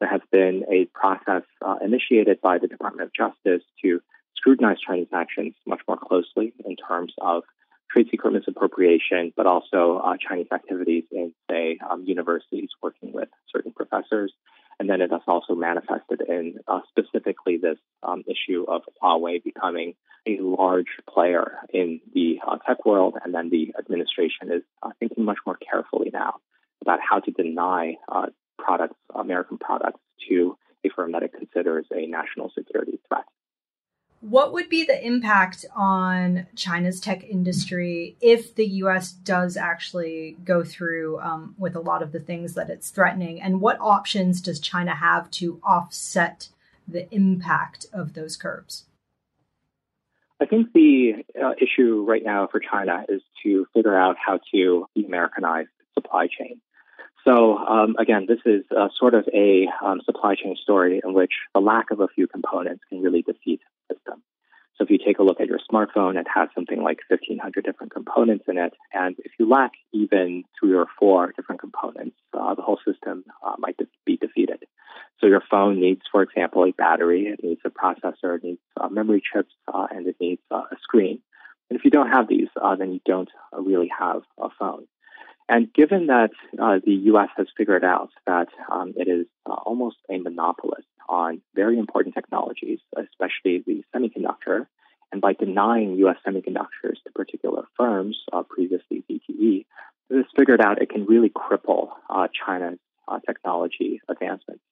There 0.00 0.08
has 0.08 0.20
been 0.30 0.64
a 0.70 0.84
process 0.86 1.42
initiated 1.84 2.40
by 2.40 2.58
the 2.58 2.68
Department 2.68 3.08
of 3.08 3.12
Justice 3.12 3.66
to 3.82 4.00
scrutinize 4.38 4.78
Chinese 4.80 5.08
actions 5.12 5.54
much 5.66 5.80
more 5.86 5.98
closely 5.98 6.54
in 6.64 6.76
terms 6.76 7.12
of 7.20 7.42
trade 7.90 8.08
secret 8.10 8.32
misappropriation, 8.32 9.32
but 9.36 9.46
also 9.46 10.00
uh, 10.04 10.14
Chinese 10.16 10.48
activities 10.52 11.04
in, 11.10 11.32
say, 11.50 11.78
um, 11.88 12.04
universities 12.04 12.68
working 12.82 13.12
with 13.12 13.28
certain 13.52 13.72
professors. 13.72 14.32
And 14.78 14.88
then 14.88 15.00
it 15.00 15.10
has 15.10 15.22
also 15.26 15.54
manifested 15.54 16.22
in 16.28 16.58
uh, 16.68 16.80
specifically 16.88 17.56
this 17.56 17.78
um, 18.02 18.22
issue 18.28 18.64
of 18.68 18.82
Huawei 19.02 19.42
becoming 19.42 19.94
a 20.26 20.38
large 20.40 20.86
player 21.12 21.58
in 21.72 22.00
the 22.14 22.38
uh, 22.46 22.58
tech 22.58 22.84
world. 22.86 23.14
And 23.24 23.34
then 23.34 23.50
the 23.50 23.74
administration 23.78 24.52
is 24.52 24.62
uh, 24.82 24.90
thinking 25.00 25.24
much 25.24 25.38
more 25.44 25.56
carefully 25.56 26.10
now 26.12 26.34
about 26.80 27.00
how 27.00 27.18
to 27.18 27.30
deny 27.32 27.96
uh, 28.10 28.26
products, 28.56 28.96
American 29.14 29.58
products, 29.58 30.00
to 30.28 30.56
a 30.84 30.90
firm 30.94 31.12
that 31.12 31.24
it 31.24 31.32
considers 31.32 31.86
a 31.92 32.06
national 32.06 32.52
security 32.56 33.00
threat. 33.08 33.24
What 34.20 34.52
would 34.52 34.68
be 34.68 34.84
the 34.84 35.00
impact 35.06 35.64
on 35.76 36.48
China's 36.56 37.00
tech 37.00 37.22
industry 37.22 38.16
if 38.20 38.52
the 38.54 38.66
US 38.66 39.12
does 39.12 39.56
actually 39.56 40.36
go 40.44 40.64
through 40.64 41.20
um, 41.20 41.54
with 41.56 41.76
a 41.76 41.80
lot 41.80 42.02
of 42.02 42.10
the 42.10 42.18
things 42.18 42.54
that 42.54 42.68
it's 42.68 42.90
threatening? 42.90 43.40
And 43.40 43.60
what 43.60 43.78
options 43.80 44.40
does 44.40 44.58
China 44.58 44.94
have 44.94 45.30
to 45.32 45.60
offset 45.62 46.48
the 46.88 47.12
impact 47.14 47.86
of 47.92 48.14
those 48.14 48.36
curbs? 48.36 48.86
I 50.40 50.46
think 50.46 50.72
the 50.72 51.24
uh, 51.40 51.52
issue 51.60 52.04
right 52.06 52.22
now 52.24 52.48
for 52.50 52.60
China 52.60 53.04
is 53.08 53.22
to 53.44 53.66
figure 53.72 53.96
out 53.96 54.16
how 54.24 54.40
to 54.52 54.86
de-Americanize 54.96 55.66
supply 55.94 56.26
chain. 56.26 56.60
So 57.24 57.56
um, 57.58 57.94
again, 57.98 58.26
this 58.26 58.38
is 58.44 58.64
uh, 58.76 58.88
sort 58.98 59.14
of 59.14 59.28
a 59.34 59.66
um, 59.84 60.00
supply 60.04 60.34
chain 60.34 60.56
story 60.60 61.00
in 61.04 61.12
which 61.12 61.32
the 61.54 61.60
lack 61.60 61.90
of 61.90 62.00
a 62.00 62.08
few 62.08 62.26
components 62.26 62.82
can 62.88 63.00
really 63.00 63.22
defeat 63.22 63.60
system. 63.92 64.22
So 64.78 64.84
if 64.84 64.90
you 64.90 64.98
take 65.04 65.18
a 65.18 65.24
look 65.24 65.40
at 65.40 65.48
your 65.48 65.58
smartphone, 65.70 66.16
it 66.16 66.26
has 66.32 66.48
something 66.54 66.80
like 66.80 66.98
1,500 67.08 67.64
different 67.64 67.92
components 67.92 68.44
in 68.46 68.58
it. 68.58 68.74
And 68.92 69.16
if 69.18 69.32
you 69.38 69.48
lack 69.48 69.72
even 69.92 70.44
three 70.58 70.74
or 70.74 70.86
four 70.98 71.32
different 71.32 71.60
components, 71.60 72.16
uh, 72.32 72.54
the 72.54 72.62
whole 72.62 72.78
system 72.86 73.24
uh, 73.44 73.54
might 73.58 73.76
de- 73.76 73.88
be 74.06 74.16
defeated. 74.16 74.64
So 75.20 75.26
your 75.26 75.42
phone 75.50 75.80
needs, 75.80 76.02
for 76.12 76.22
example, 76.22 76.64
a 76.64 76.70
battery, 76.70 77.26
it 77.26 77.42
needs 77.42 77.60
a 77.64 77.70
processor, 77.70 78.36
it 78.36 78.44
needs 78.44 78.60
uh, 78.80 78.88
memory 78.88 79.20
chips, 79.20 79.52
uh, 79.66 79.88
and 79.90 80.06
it 80.06 80.14
needs 80.20 80.42
uh, 80.52 80.62
a 80.70 80.76
screen. 80.80 81.20
And 81.68 81.78
if 81.78 81.84
you 81.84 81.90
don't 81.90 82.10
have 82.10 82.28
these, 82.28 82.48
uh, 82.60 82.76
then 82.76 82.92
you 82.92 83.00
don't 83.04 83.30
really 83.52 83.90
have 83.98 84.22
a 84.40 84.48
phone. 84.60 84.86
And 85.48 85.72
given 85.72 86.08
that 86.08 86.30
the 86.52 86.80
U.S. 87.04 87.30
has 87.36 87.46
figured 87.56 87.84
out 87.84 88.10
that 88.26 88.48
um, 88.70 88.92
it 88.96 89.08
is 89.08 89.26
almost 89.46 89.96
a 90.10 90.18
monopolist 90.18 90.88
on 91.08 91.40
very 91.54 91.78
important 91.78 92.14
technologies, 92.14 92.80
especially 92.96 93.64
the 93.66 93.82
semiconductor. 93.94 94.66
And 95.10 95.22
by 95.22 95.32
denying 95.32 95.96
U.S. 95.98 96.16
semiconductors 96.26 97.02
to 97.04 97.12
particular 97.14 97.64
firms, 97.76 98.18
uh, 98.30 98.42
previously 98.42 99.04
ZTE, 99.10 99.64
it 100.10 100.16
has 100.16 100.26
figured 100.36 100.60
out 100.60 100.82
it 100.82 100.90
can 100.90 101.06
really 101.06 101.30
cripple 101.30 101.90
uh, 102.10 102.28
China's 102.46 102.78
uh, 103.06 103.18
technology 103.26 104.00
advancements. 104.08 104.62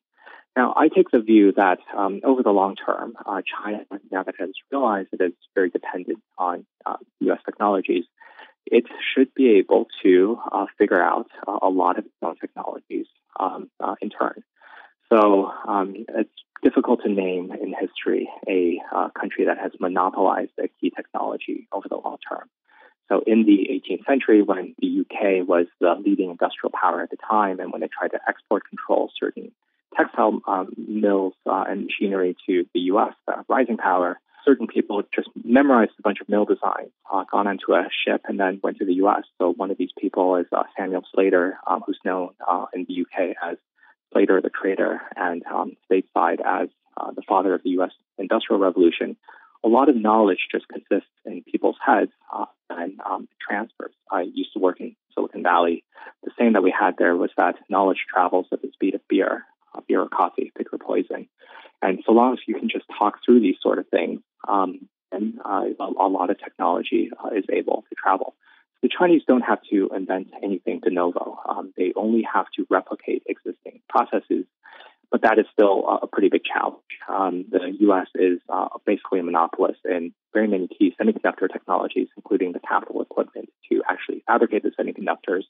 Now, 0.56 0.72
I 0.74 0.88
take 0.88 1.10
the 1.10 1.20
view 1.20 1.52
that 1.52 1.78
um, 1.96 2.20
over 2.24 2.42
the 2.42 2.50
long 2.50 2.76
term, 2.76 3.14
uh, 3.26 3.42
China, 3.62 3.84
now 4.10 4.22
that 4.22 4.34
it 4.38 4.40
has 4.40 4.52
realized 4.70 5.08
it 5.12 5.20
is 5.20 5.32
very 5.54 5.68
dependent 5.68 6.22
on 6.38 6.66
U.S. 7.20 7.38
Uh, 7.40 7.50
technologies, 7.50 8.04
it 8.66 8.84
should 9.14 9.32
be 9.34 9.58
able 9.58 9.86
to 10.02 10.38
uh, 10.52 10.66
figure 10.78 11.02
out 11.02 11.28
a 11.62 11.68
lot 11.68 11.98
of 11.98 12.04
its 12.04 12.14
own 12.22 12.36
technologies 12.36 13.06
um, 13.38 13.70
in 14.00 14.10
turn. 14.10 14.42
So 15.08 15.50
um, 15.66 15.94
it's 16.08 16.30
difficult 16.62 17.02
to 17.04 17.08
name 17.08 17.52
in 17.52 17.74
history 17.78 18.28
a 18.48 18.80
uh, 18.94 19.08
country 19.10 19.44
that 19.44 19.58
has 19.58 19.72
monopolized 19.78 20.52
a 20.58 20.68
key 20.80 20.90
technology 20.90 21.68
over 21.72 21.88
the 21.88 21.96
long 21.96 22.18
term. 22.28 22.48
So 23.08 23.22
in 23.24 23.44
the 23.44 23.68
18th 23.70 24.04
century, 24.04 24.42
when 24.42 24.74
the 24.80 25.00
UK 25.00 25.46
was 25.46 25.66
the 25.80 25.94
leading 26.04 26.30
industrial 26.30 26.72
power 26.72 27.02
at 27.02 27.10
the 27.10 27.16
time, 27.16 27.60
and 27.60 27.70
when 27.70 27.80
they 27.80 27.88
tried 27.88 28.08
to 28.08 28.20
export 28.28 28.64
control 28.68 29.10
certain 29.18 29.52
textile 29.96 30.40
um, 30.48 30.72
mills 30.76 31.34
uh, 31.46 31.64
and 31.68 31.86
machinery 31.86 32.36
to 32.46 32.66
the 32.74 32.80
US, 32.92 33.14
the 33.26 33.44
rising 33.48 33.76
power, 33.76 34.18
certain 34.46 34.66
people 34.66 35.02
just 35.14 35.28
memorized 35.44 35.92
a 35.98 36.02
bunch 36.02 36.20
of 36.20 36.28
mill 36.28 36.44
designs, 36.44 36.92
uh, 37.12 37.24
gone 37.30 37.46
onto 37.46 37.72
a 37.72 37.88
ship, 38.04 38.22
and 38.28 38.38
then 38.38 38.60
went 38.62 38.78
to 38.78 38.84
the 38.84 38.94
US. 38.94 39.24
So 39.38 39.52
one 39.52 39.70
of 39.70 39.78
these 39.78 39.90
people 39.98 40.36
is 40.36 40.46
uh, 40.52 40.62
Samuel 40.78 41.02
Slater, 41.12 41.58
um, 41.66 41.82
who's 41.86 41.98
known 42.04 42.30
uh, 42.48 42.66
in 42.72 42.86
the 42.88 43.02
UK 43.02 43.36
as 43.42 43.56
Slater 44.12 44.40
the 44.40 44.50
Traitor 44.50 45.00
and 45.16 45.42
um, 45.46 45.76
stateside 45.90 46.40
as 46.44 46.68
uh, 46.96 47.10
the 47.12 47.22
father 47.28 47.54
of 47.54 47.62
the 47.62 47.70
U.S. 47.70 47.90
Industrial 48.18 48.60
Revolution, 48.60 49.16
a 49.64 49.68
lot 49.68 49.88
of 49.88 49.96
knowledge 49.96 50.46
just 50.50 50.68
consists 50.68 51.10
in 51.24 51.42
people's 51.42 51.76
heads 51.84 52.12
uh, 52.32 52.46
and 52.70 53.00
um, 53.08 53.28
transfers. 53.46 53.92
I 54.10 54.22
used 54.22 54.52
to 54.52 54.58
work 54.58 54.80
in 54.80 54.94
Silicon 55.14 55.42
Valley. 55.42 55.84
The 56.22 56.30
saying 56.38 56.52
that 56.52 56.62
we 56.62 56.74
had 56.78 56.94
there 56.98 57.16
was 57.16 57.30
that 57.36 57.56
knowledge 57.68 58.04
travels 58.08 58.46
at 58.52 58.62
the 58.62 58.70
speed 58.72 58.94
of 58.94 59.00
beer, 59.08 59.44
uh, 59.74 59.80
beer 59.86 60.02
or 60.02 60.08
coffee, 60.08 60.52
pick 60.56 60.68
your 60.70 60.78
poison. 60.78 61.28
And 61.82 62.02
so 62.06 62.12
long 62.12 62.32
as 62.32 62.38
you 62.46 62.54
can 62.54 62.68
just 62.68 62.86
talk 62.98 63.18
through 63.24 63.40
these 63.40 63.56
sort 63.62 63.78
of 63.78 63.88
things, 63.88 64.20
um, 64.48 64.88
uh, 65.12 65.64
a, 65.80 65.84
a, 65.84 66.08
lot 66.08 66.30
of 66.30 66.38
technology 66.38 67.10
uh, 67.24 67.28
is 67.28 67.44
able 67.50 67.84
to 67.88 67.94
travel. 67.94 68.34
The 68.82 68.88
Chinese 68.88 69.22
don't 69.26 69.42
have 69.42 69.60
to 69.70 69.88
invent 69.94 70.28
anything 70.42 70.80
de 70.80 70.90
novo. 70.90 71.38
Um, 71.48 71.72
they 71.76 71.92
only 71.96 72.22
have 72.32 72.46
to 72.56 72.66
replicate 72.68 73.22
existing 73.26 73.80
processes, 73.88 74.44
but 75.10 75.22
that 75.22 75.38
is 75.38 75.46
still 75.52 75.98
a 76.02 76.06
pretty 76.06 76.28
big 76.28 76.42
challenge. 76.44 76.82
Um, 77.08 77.46
the 77.50 77.74
U.S. 77.80 78.08
is 78.14 78.40
uh, 78.52 78.68
basically 78.84 79.20
a 79.20 79.22
monopolist 79.22 79.80
in 79.84 80.12
very 80.34 80.48
many 80.48 80.68
key 80.68 80.94
semiconductor 81.00 81.50
technologies, 81.50 82.08
including 82.16 82.52
the 82.52 82.60
capital 82.60 83.00
equipment 83.00 83.48
to 83.70 83.82
actually 83.88 84.22
fabricate 84.26 84.62
the 84.62 84.72
semiconductors, 84.78 85.44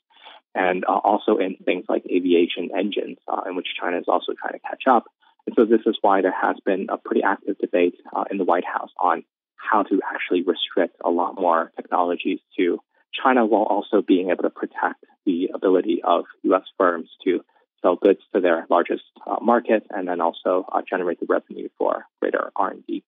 and 0.54 0.84
uh, 0.84 0.92
also 0.92 1.38
in 1.38 1.56
things 1.64 1.86
like 1.88 2.04
aviation 2.06 2.70
engines, 2.76 3.18
uh, 3.26 3.42
in 3.48 3.56
which 3.56 3.68
China 3.80 3.98
is 3.98 4.04
also 4.06 4.32
trying 4.38 4.52
to 4.52 4.60
catch 4.60 4.84
up. 4.88 5.06
And 5.46 5.54
so 5.56 5.64
this 5.64 5.80
is 5.87 5.96
why 6.00 6.22
there 6.22 6.35
has 6.35 6.56
been 6.64 6.87
a 6.90 6.98
pretty 6.98 7.22
active 7.22 7.59
debate 7.59 7.94
uh, 8.14 8.24
in 8.30 8.38
the 8.38 8.44
White 8.44 8.64
House 8.64 8.90
on 8.98 9.24
how 9.56 9.82
to 9.85 10.00
actually 10.12 10.42
restrict 10.42 10.96
a 11.04 11.11
lot 11.11 11.35
more 11.40 11.72
technologies 11.76 12.40
to 12.59 12.78
China 13.22 13.46
while 13.46 13.62
also 13.62 14.02
being 14.02 14.30
able 14.30 14.42
to 14.42 14.50
protect 14.50 15.04
the 15.24 15.50
ability 15.54 16.02
of 16.04 16.24
U.S. 16.42 16.62
firms 16.78 17.09
to 17.24 17.40
sell 17.82 17.96
goods 17.96 18.20
to 18.35 18.40
their 18.40 18.66
largest 18.70 19.04
uh, 19.26 19.37
market 19.40 19.85
and 19.90 20.09
then 20.09 20.20
also 20.20 20.66
uh, 20.72 20.82
generate 20.88 21.20
the 21.20 21.26
revenue 21.28 21.68
for 21.78 22.04
greater 22.20 22.50
R&D. 22.56 23.02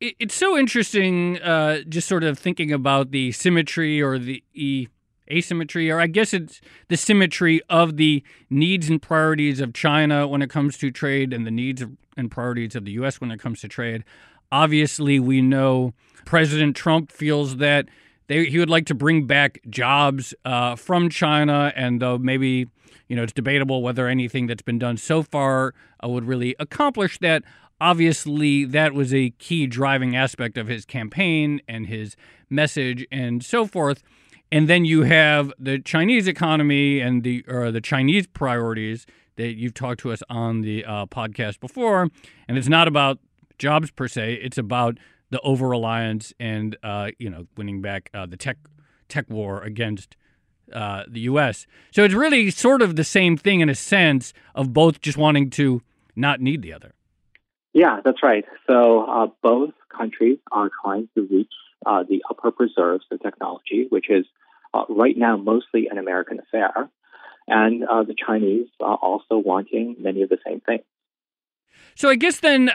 It's 0.00 0.34
so 0.34 0.58
interesting, 0.58 1.40
uh, 1.40 1.82
just 1.88 2.08
sort 2.08 2.24
of 2.24 2.36
thinking 2.36 2.72
about 2.72 3.12
the 3.12 3.30
symmetry 3.30 4.02
or 4.02 4.18
the 4.18 4.42
asymmetry, 5.32 5.90
or 5.90 6.00
I 6.00 6.06
guess 6.06 6.34
it's 6.34 6.60
the 6.88 6.96
symmetry 6.96 7.60
of 7.68 7.96
the 7.96 8.22
needs 8.50 8.88
and 8.88 9.00
priorities 9.00 9.60
of 9.60 9.72
China 9.72 10.28
when 10.28 10.42
it 10.42 10.50
comes 10.50 10.76
to 10.78 10.90
trade 10.90 11.32
and 11.32 11.46
the 11.46 11.50
needs 11.50 11.82
and 12.16 12.30
priorities 12.30 12.76
of 12.76 12.84
the 12.84 12.92
U.S. 12.92 13.20
when 13.20 13.30
it 13.30 13.40
comes 13.40 13.60
to 13.60 13.68
trade. 13.68 14.04
Obviously, 14.50 15.18
we 15.18 15.40
know 15.40 15.94
President 16.24 16.76
Trump 16.76 17.10
feels 17.10 17.56
that 17.56 17.88
they, 18.26 18.46
he 18.46 18.58
would 18.58 18.70
like 18.70 18.86
to 18.86 18.94
bring 18.94 19.26
back 19.26 19.60
jobs 19.68 20.34
uh, 20.44 20.76
from 20.76 21.08
China, 21.08 21.72
and 21.74 22.00
though 22.00 22.18
maybe 22.18 22.68
you 23.08 23.16
know 23.16 23.22
it's 23.22 23.32
debatable 23.32 23.82
whether 23.82 24.06
anything 24.06 24.46
that's 24.46 24.62
been 24.62 24.78
done 24.78 24.96
so 24.96 25.22
far 25.22 25.74
uh, 26.02 26.08
would 26.08 26.24
really 26.24 26.54
accomplish 26.58 27.18
that. 27.18 27.42
Obviously, 27.80 28.64
that 28.64 28.94
was 28.94 29.12
a 29.12 29.30
key 29.38 29.66
driving 29.66 30.14
aspect 30.14 30.56
of 30.56 30.68
his 30.68 30.84
campaign 30.84 31.60
and 31.66 31.88
his 31.88 32.14
message 32.48 33.04
and 33.10 33.44
so 33.44 33.66
forth. 33.66 34.02
And 34.52 34.68
then 34.68 34.84
you 34.84 35.04
have 35.04 35.50
the 35.58 35.78
Chinese 35.78 36.28
economy 36.28 37.00
and 37.00 37.22
the 37.22 37.42
or 37.48 37.72
the 37.72 37.80
Chinese 37.80 38.26
priorities 38.26 39.06
that 39.36 39.54
you've 39.54 39.72
talked 39.72 40.00
to 40.00 40.12
us 40.12 40.22
on 40.28 40.60
the 40.60 40.84
uh, 40.84 41.06
podcast 41.06 41.58
before, 41.58 42.10
and 42.46 42.58
it's 42.58 42.68
not 42.68 42.86
about 42.86 43.18
jobs 43.58 43.90
per 43.90 44.06
se; 44.06 44.34
it's 44.42 44.58
about 44.58 44.98
the 45.30 45.40
over 45.40 45.66
reliance 45.66 46.34
and 46.38 46.76
uh, 46.82 47.12
you 47.18 47.30
know 47.30 47.46
winning 47.56 47.80
back 47.80 48.10
uh, 48.12 48.26
the 48.26 48.36
tech 48.36 48.58
tech 49.08 49.24
war 49.30 49.62
against 49.62 50.16
uh, 50.74 51.04
the 51.08 51.20
U.S. 51.20 51.66
So 51.90 52.04
it's 52.04 52.12
really 52.12 52.50
sort 52.50 52.82
of 52.82 52.96
the 52.96 53.04
same 53.04 53.38
thing 53.38 53.60
in 53.60 53.70
a 53.70 53.74
sense 53.74 54.34
of 54.54 54.74
both 54.74 55.00
just 55.00 55.16
wanting 55.16 55.48
to 55.50 55.80
not 56.14 56.42
need 56.42 56.60
the 56.60 56.74
other. 56.74 56.92
Yeah, 57.72 58.00
that's 58.04 58.22
right. 58.22 58.44
So 58.68 59.06
uh, 59.06 59.26
both 59.42 59.70
countries 59.88 60.40
are 60.52 60.70
trying 60.84 61.08
to 61.14 61.22
reach 61.22 61.52
uh, 61.86 62.02
the 62.06 62.22
upper 62.28 62.52
reserves 62.58 63.06
of 63.10 63.22
technology, 63.22 63.86
which 63.88 64.10
is 64.10 64.26
uh, 64.74 64.84
right 64.88 65.16
now 65.16 65.36
mostly 65.36 65.88
an 65.90 65.98
American 65.98 66.38
affair, 66.40 66.88
and 67.48 67.82
the 67.82 68.14
Chinese 68.14 68.68
are 68.80 68.96
also 68.96 69.36
wanting 69.36 69.96
many 69.98 70.22
of 70.22 70.28
the 70.28 70.38
same 70.46 70.60
things. 70.60 70.84
So 71.94 72.08
I 72.08 72.16
guess 72.16 72.40
then 72.40 72.70
uh, 72.70 72.74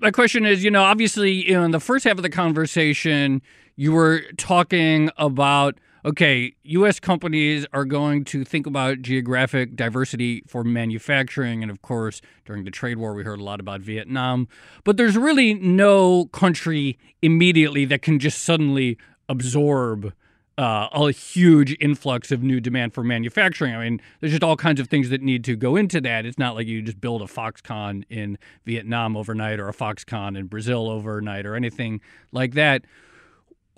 my 0.00 0.10
question 0.10 0.44
is, 0.44 0.64
you 0.64 0.70
know, 0.70 0.82
obviously, 0.82 1.40
in 1.40 1.70
the 1.70 1.80
first 1.80 2.04
half 2.04 2.16
of 2.16 2.22
the 2.22 2.30
conversation, 2.30 3.40
you 3.76 3.92
were 3.92 4.22
talking 4.36 5.10
about 5.16 5.78
okay, 6.04 6.52
U.S. 6.64 6.98
companies 6.98 7.64
are 7.72 7.84
going 7.84 8.24
to 8.24 8.44
think 8.44 8.66
about 8.66 9.02
geographic 9.02 9.76
diversity 9.76 10.42
for 10.48 10.64
manufacturing. 10.64 11.62
And 11.62 11.70
of 11.70 11.80
course, 11.82 12.20
during 12.44 12.64
the 12.64 12.70
trade 12.70 12.98
war, 12.98 13.14
we 13.14 13.22
heard 13.22 13.38
a 13.38 13.44
lot 13.44 13.60
about 13.60 13.80
Vietnam. 13.80 14.48
But 14.84 14.96
there's 14.96 15.16
really 15.16 15.54
no 15.54 16.26
country 16.26 16.98
immediately 17.22 17.84
that 17.84 18.02
can 18.02 18.18
just 18.18 18.42
suddenly 18.42 18.98
absorb. 19.28 20.12
Uh, 20.58 20.86
a 20.92 21.10
huge 21.10 21.74
influx 21.80 22.30
of 22.30 22.42
new 22.42 22.60
demand 22.60 22.92
for 22.92 23.02
manufacturing. 23.02 23.74
I 23.74 23.84
mean, 23.84 24.00
there's 24.20 24.32
just 24.32 24.44
all 24.44 24.56
kinds 24.56 24.80
of 24.80 24.88
things 24.88 25.08
that 25.08 25.22
need 25.22 25.44
to 25.44 25.56
go 25.56 25.76
into 25.76 25.98
that. 26.02 26.26
It's 26.26 26.38
not 26.38 26.54
like 26.54 26.66
you 26.66 26.82
just 26.82 27.00
build 27.00 27.22
a 27.22 27.24
Foxconn 27.24 28.04
in 28.10 28.36
Vietnam 28.66 29.16
overnight 29.16 29.58
or 29.58 29.70
a 29.70 29.72
Foxconn 29.72 30.36
in 30.36 30.48
Brazil 30.48 30.90
overnight 30.90 31.46
or 31.46 31.56
anything 31.56 32.02
like 32.32 32.52
that 32.52 32.84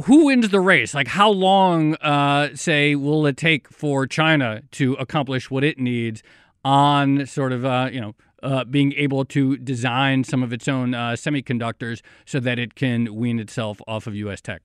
who 0.02 0.26
wins 0.26 0.48
the 0.48 0.60
race? 0.60 0.94
Like, 0.94 1.08
how 1.08 1.30
long, 1.30 1.94
uh, 1.96 2.50
say, 2.54 2.94
will 2.94 3.26
it 3.26 3.36
take 3.36 3.68
for 3.68 4.06
China 4.06 4.62
to 4.72 4.94
accomplish 4.94 5.50
what 5.50 5.62
it 5.62 5.78
needs 5.78 6.22
on 6.64 7.26
sort 7.26 7.52
of, 7.52 7.64
uh, 7.64 7.90
you 7.92 8.00
know, 8.00 8.14
uh, 8.42 8.64
being 8.64 8.92
able 8.94 9.24
to 9.24 9.56
design 9.56 10.24
some 10.24 10.42
of 10.42 10.52
its 10.52 10.68
own 10.68 10.94
uh, 10.94 11.12
semiconductors 11.12 12.02
so 12.26 12.40
that 12.40 12.58
it 12.58 12.74
can 12.74 13.14
wean 13.14 13.38
itself 13.38 13.80
off 13.86 14.06
of 14.06 14.14
U.S. 14.16 14.40
tech? 14.40 14.62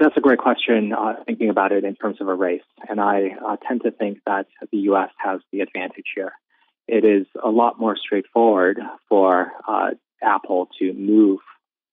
That's 0.00 0.16
a 0.16 0.20
great 0.20 0.38
question, 0.38 0.94
uh, 0.94 1.16
thinking 1.26 1.50
about 1.50 1.72
it 1.72 1.84
in 1.84 1.94
terms 1.94 2.22
of 2.22 2.28
a 2.28 2.34
race. 2.34 2.62
And 2.88 2.98
I 2.98 3.36
uh, 3.46 3.56
tend 3.68 3.82
to 3.82 3.90
think 3.90 4.20
that 4.24 4.46
the 4.72 4.78
U.S. 4.78 5.10
has 5.18 5.40
the 5.52 5.60
advantage 5.60 6.06
here. 6.16 6.32
It 6.88 7.04
is 7.04 7.26
a 7.42 7.50
lot 7.50 7.78
more 7.78 7.98
straightforward 7.98 8.78
for 9.10 9.52
Apple 10.22 10.70
to 10.78 10.94
move 10.94 11.40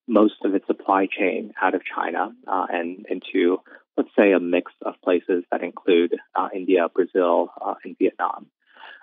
most 0.08 0.36
of 0.46 0.56
its 0.56 0.66
supply 0.68 1.08
chain 1.08 1.54
out 1.62 1.76
of 1.76 1.82
China 1.84 2.32
uh, 2.48 2.66
and 2.70 3.06
into, 3.10 3.58
let's 3.98 4.10
say, 4.18 4.32
a 4.32 4.40
mix 4.40 4.72
of 4.86 4.96
places 5.04 5.44
that 5.52 5.62
include 5.62 6.16
uh, 6.34 6.48
India, 6.56 6.88
Brazil, 6.94 7.52
uh, 7.62 7.76
and 7.84 7.98
Vietnam. 8.00 8.48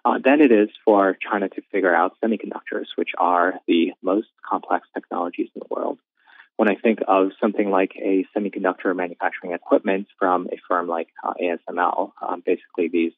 Uh, 0.06 0.18
than 0.22 0.40
it 0.40 0.50
is 0.50 0.68
for 0.84 1.16
China 1.30 1.48
to 1.48 1.62
figure 1.72 1.94
out 1.94 2.16
semiconductors, 2.24 2.86
which 2.96 3.10
are 3.18 3.54
the 3.66 3.92
most 4.02 4.28
complex 4.48 4.86
technologies 4.94 5.48
in 5.54 5.60
the 5.60 5.74
world. 5.74 5.98
When 6.56 6.68
I 6.68 6.76
think 6.76 7.00
of 7.06 7.30
something 7.40 7.68
like 7.68 7.92
a 7.96 8.26
semiconductor 8.36 8.94
manufacturing 8.94 9.52
equipment 9.52 10.06
from 10.18 10.48
a 10.52 10.56
firm 10.68 10.86
like 10.86 11.08
uh, 11.22 11.34
ASML, 11.42 12.12
um, 12.22 12.42
basically 12.46 12.88
these 12.88 13.12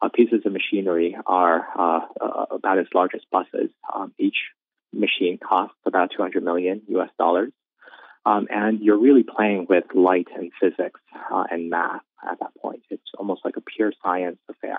uh, 0.00 0.08
pieces 0.08 0.42
of 0.44 0.52
machinery 0.52 1.16
are 1.26 1.66
uh, 1.76 2.00
uh, 2.20 2.46
about 2.50 2.78
as 2.78 2.86
large 2.94 3.12
as 3.14 3.22
buses. 3.30 3.70
Um, 3.92 4.12
each 4.18 4.36
machine 4.92 5.38
costs 5.38 5.76
about 5.84 6.10
200 6.16 6.42
million 6.42 6.82
US 6.88 7.10
dollars. 7.18 7.52
Um, 8.24 8.48
and 8.50 8.80
you're 8.80 8.98
really 8.98 9.22
playing 9.22 9.66
with 9.68 9.84
light 9.94 10.26
and 10.34 10.50
physics 10.60 11.00
uh, 11.32 11.44
and 11.50 11.70
math 11.70 12.02
at 12.28 12.40
that 12.40 12.50
point. 12.60 12.82
It's 12.90 13.02
almost 13.16 13.42
like 13.44 13.56
a 13.56 13.60
pure 13.60 13.92
science 14.02 14.38
affair. 14.50 14.78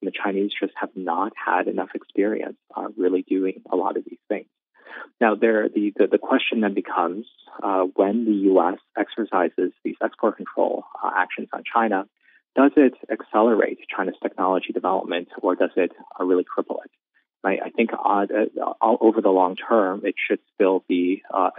And 0.00 0.08
the 0.08 0.12
Chinese 0.12 0.52
just 0.60 0.74
have 0.78 0.90
not 0.94 1.32
had 1.34 1.66
enough 1.66 1.90
experience 1.94 2.58
uh, 2.76 2.88
really 2.96 3.22
doing 3.22 3.62
a 3.72 3.76
lot 3.76 3.96
of 3.96 4.04
these 4.04 4.18
things. 4.28 4.46
Now, 5.20 5.34
there, 5.34 5.68
the, 5.68 5.92
the, 5.96 6.06
the 6.06 6.18
question 6.18 6.60
then 6.60 6.74
becomes 6.74 7.26
uh, 7.62 7.84
when 7.94 8.24
the 8.24 8.32
U.S. 8.52 8.78
exercises 8.98 9.72
these 9.84 9.96
export 10.02 10.36
control 10.36 10.84
uh, 11.02 11.10
actions 11.16 11.48
on 11.52 11.62
China, 11.72 12.06
does 12.56 12.72
it 12.76 12.94
accelerate 13.10 13.78
China's 13.94 14.14
technology 14.22 14.72
development 14.72 15.28
or 15.42 15.56
does 15.56 15.70
it 15.76 15.92
uh, 16.18 16.24
really 16.24 16.44
cripple 16.44 16.76
it? 16.84 16.90
I, 17.44 17.58
I 17.66 17.70
think 17.70 17.90
uh, 17.92 18.26
uh, 18.26 18.96
over 19.00 19.20
the 19.20 19.28
long 19.28 19.56
term, 19.56 20.02
it 20.04 20.14
should 20.26 20.40
still 20.54 20.84
be 20.88 21.22
uh, 21.32 21.50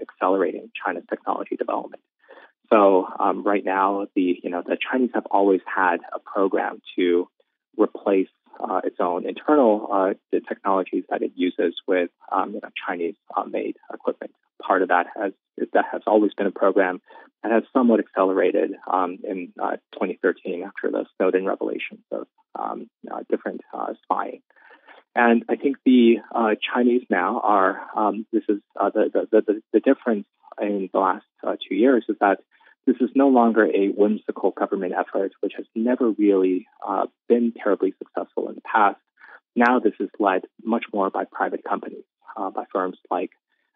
accelerating 0.00 0.70
China's 0.84 1.04
technology 1.08 1.56
development. 1.56 2.02
So 2.70 3.06
um, 3.18 3.42
right 3.42 3.64
now, 3.64 4.06
the 4.14 4.38
you 4.42 4.50
know 4.50 4.62
the 4.64 4.76
Chinese 4.76 5.10
have 5.14 5.26
always 5.30 5.60
had 5.66 5.96
a 6.14 6.20
program 6.20 6.80
to 6.96 7.28
replace 7.76 8.28
uh, 8.62 8.80
its 8.84 8.96
own 9.00 9.26
internal 9.28 9.88
uh, 9.92 10.14
the 10.32 10.40
technologies 10.40 11.04
that 11.10 11.22
it 11.22 11.32
uses 11.34 11.74
with 11.86 12.10
um, 12.30 12.54
you 12.54 12.60
know, 12.62 12.68
Chinese-made 12.86 13.76
uh, 13.90 13.94
equipment. 13.94 14.32
Part 14.62 14.82
of 14.82 14.88
that 14.88 15.06
has 15.16 15.32
that 15.72 15.84
has 15.92 16.02
always 16.06 16.32
been 16.34 16.46
a 16.46 16.52
program 16.52 17.00
that 17.42 17.52
has 17.52 17.62
somewhat 17.72 18.00
accelerated 18.00 18.72
um, 18.92 19.18
in 19.24 19.52
2013 19.92 20.62
after 20.64 20.90
the 20.90 21.06
Snowden 21.16 21.46
revelations 21.46 22.04
of 22.12 22.26
um, 22.54 22.90
different 23.30 23.62
spying. 24.02 24.42
And 25.14 25.44
I 25.48 25.56
think 25.56 25.76
the 25.84 26.18
uh, 26.34 26.54
Chinese 26.72 27.02
now 27.10 27.40
are, 27.40 27.80
um, 27.96 28.26
this 28.32 28.44
is 28.48 28.58
uh, 28.78 28.90
the, 28.90 29.10
the, 29.12 29.42
the, 29.46 29.62
the, 29.72 29.80
difference 29.80 30.26
in 30.60 30.88
the 30.92 30.98
last 31.00 31.24
uh, 31.44 31.56
two 31.68 31.74
years 31.74 32.04
is 32.08 32.16
that 32.20 32.38
this 32.90 33.00
is 33.00 33.10
no 33.14 33.28
longer 33.28 33.66
a 33.66 33.88
whimsical 33.88 34.50
government 34.50 34.94
effort, 34.98 35.30
which 35.38 35.52
has 35.56 35.66
never 35.76 36.10
really 36.10 36.66
uh, 36.84 37.06
been 37.28 37.52
terribly 37.52 37.94
successful 37.98 38.48
in 38.48 38.56
the 38.56 38.60
past. 38.62 38.98
Now 39.54 39.78
this 39.78 39.92
is 40.00 40.08
led 40.18 40.42
much 40.64 40.86
more 40.92 41.08
by 41.08 41.24
private 41.30 41.62
companies, 41.62 42.02
uh, 42.36 42.50
by 42.50 42.64
firms 42.72 42.98
like 43.08 43.30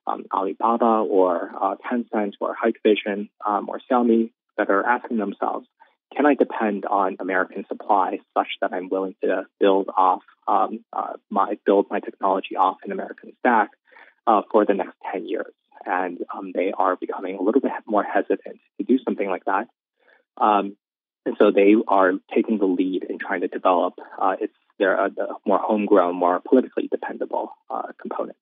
um, 0.05 0.25
Alibaba 0.33 1.07
or 1.09 1.53
uh, 1.61 1.77
Tencent 1.89 2.33
or 2.41 2.57
Hikvision 2.57 3.29
um, 3.47 3.69
or 3.69 3.81
Xiaomi 3.89 4.33
that 4.59 4.69
are 4.69 4.85
asking 4.85 5.19
themselves, 5.19 5.69
can 6.17 6.27
I 6.27 6.35
depend 6.35 6.85
on 6.85 7.17
American 7.21 7.65
supply 7.69 8.19
such 8.37 8.49
that 8.61 8.73
I'm 8.73 8.89
willing 8.89 9.15
to 9.23 9.47
build 9.61 9.91
off 9.97 10.23
um, 10.49 10.85
uh, 10.93 11.15
my 11.31 11.57
build 11.65 11.87
my 11.89 12.01
technology 12.01 12.57
off 12.57 12.79
an 12.85 12.91
American 12.91 13.33
stack 13.39 13.71
uh, 14.27 14.43
for 14.51 14.65
the 14.65 14.75
next 14.75 14.97
10 15.13 15.29
years? 15.29 15.53
And 15.87 16.19
um, 16.37 16.53
they 16.55 16.73
are 16.77 16.97
becoming 16.97 17.37
a 17.37 17.43
little 17.43 17.61
bit 17.61 17.73
more 17.87 18.05
hesitant 18.05 18.61
to 18.79 18.85
do 18.85 18.99
something 19.05 19.29
like 19.29 19.45
that. 19.45 19.69
Um, 20.37 20.77
and 21.27 21.37
so 21.41 21.51
they 21.51 21.75
are 21.89 22.13
taking 22.35 22.59
the 22.59 22.67
lead 22.67 23.05
in 23.09 23.19
trying 23.19 23.41
to 23.41 23.49
develop 23.49 23.95
uh, 24.21 24.37
its 24.41 24.53
their 24.79 25.01
uh, 25.01 25.09
more 25.47 25.59
homegrown, 25.59 26.17
more 26.17 26.41
politically 26.41 26.89
dependable 26.91 27.51
uh, 27.71 27.93
components. 28.01 28.41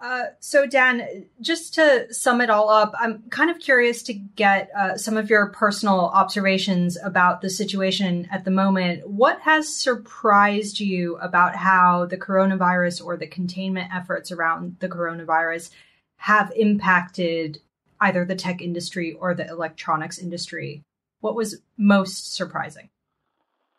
Uh, 0.00 0.26
so, 0.38 0.66
Dan, 0.66 1.26
just 1.42 1.74
to 1.74 2.06
sum 2.10 2.40
it 2.40 2.48
all 2.48 2.70
up, 2.70 2.94
I'm 2.98 3.24
kind 3.28 3.50
of 3.50 3.58
curious 3.58 4.02
to 4.04 4.14
get 4.14 4.70
uh, 4.74 4.96
some 4.96 5.18
of 5.18 5.28
your 5.28 5.50
personal 5.50 6.06
observations 6.06 6.96
about 6.96 7.42
the 7.42 7.50
situation 7.50 8.26
at 8.30 8.46
the 8.46 8.50
moment. 8.50 9.06
What 9.06 9.40
has 9.42 9.74
surprised 9.74 10.80
you 10.80 11.16
about 11.16 11.54
how 11.54 12.06
the 12.06 12.16
coronavirus 12.16 13.04
or 13.04 13.18
the 13.18 13.26
containment 13.26 13.90
efforts 13.94 14.32
around 14.32 14.76
the 14.80 14.88
coronavirus 14.88 15.68
have 16.20 16.52
impacted 16.54 17.60
either 18.00 18.24
the 18.24 18.34
tech 18.34 18.60
industry 18.62 19.12
or 19.12 19.34
the 19.34 19.46
electronics 19.48 20.18
industry? 20.18 20.82
What 21.20 21.34
was 21.34 21.60
most 21.76 22.34
surprising? 22.34 22.88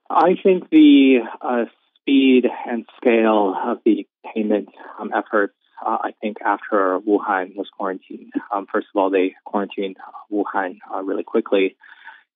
I 0.10 0.36
think 0.44 0.70
the 0.70 1.20
uh, 1.42 1.66
speed 2.02 2.46
and 2.68 2.86
scale 2.98 3.56
of 3.56 3.78
the 3.86 4.06
containment 4.24 4.70
um, 5.00 5.12
efforts 5.16 5.54
uh, 5.86 5.98
I 6.04 6.12
think 6.22 6.38
after 6.46 7.00
Wuhan 7.00 7.56
was 7.56 7.68
quarantined. 7.76 8.34
Um, 8.54 8.68
first 8.72 8.88
of 8.94 9.00
all, 9.00 9.10
they 9.10 9.34
quarantined 9.46 9.98
Wuhan 10.32 10.78
uh, 10.94 11.02
really 11.02 11.24
quickly. 11.24 11.76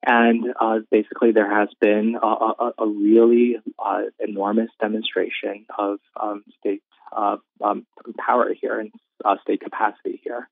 And 0.06 0.46
uh, 0.60 0.80
basically, 0.92 1.32
there 1.32 1.50
has 1.50 1.70
been 1.82 2.16
a, 2.22 2.28
a, 2.28 2.72
a 2.80 2.88
really 2.88 3.58
uh, 3.84 4.02
enormous 4.20 4.70
demonstration 4.80 5.66
of 5.78 5.98
um, 6.22 6.44
state 6.60 6.84
uh, 7.16 7.38
um, 7.64 7.88
power 8.18 8.54
here 8.54 8.80
and 8.80 8.92
uh, 9.24 9.36
state 9.42 9.62
capacity 9.62 10.22
here. 10.24 10.48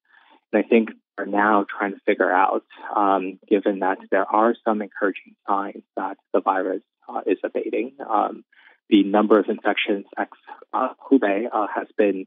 And 0.52 0.64
I 0.66 0.68
think 0.68 0.90
we're 1.18 1.26
now 1.26 1.66
trying 1.70 1.92
to 1.94 2.00
figure 2.06 2.32
out, 2.32 2.64
um, 2.96 3.40
given 3.48 3.80
that 3.80 4.00
there 4.10 4.26
are 4.26 4.56
some 4.66 4.82
encouraging 4.82 5.36
signs 5.48 5.84
that 5.98 6.18
the 6.34 6.42
virus 6.42 6.82
is 7.28 7.38
abating, 7.44 7.94
um, 8.10 8.44
the 8.90 9.04
number 9.04 9.38
of 9.38 9.50
infections 9.50 10.06
ex 10.18 10.32
Hubei 10.74 11.48
has 11.76 11.88
been 11.96 12.26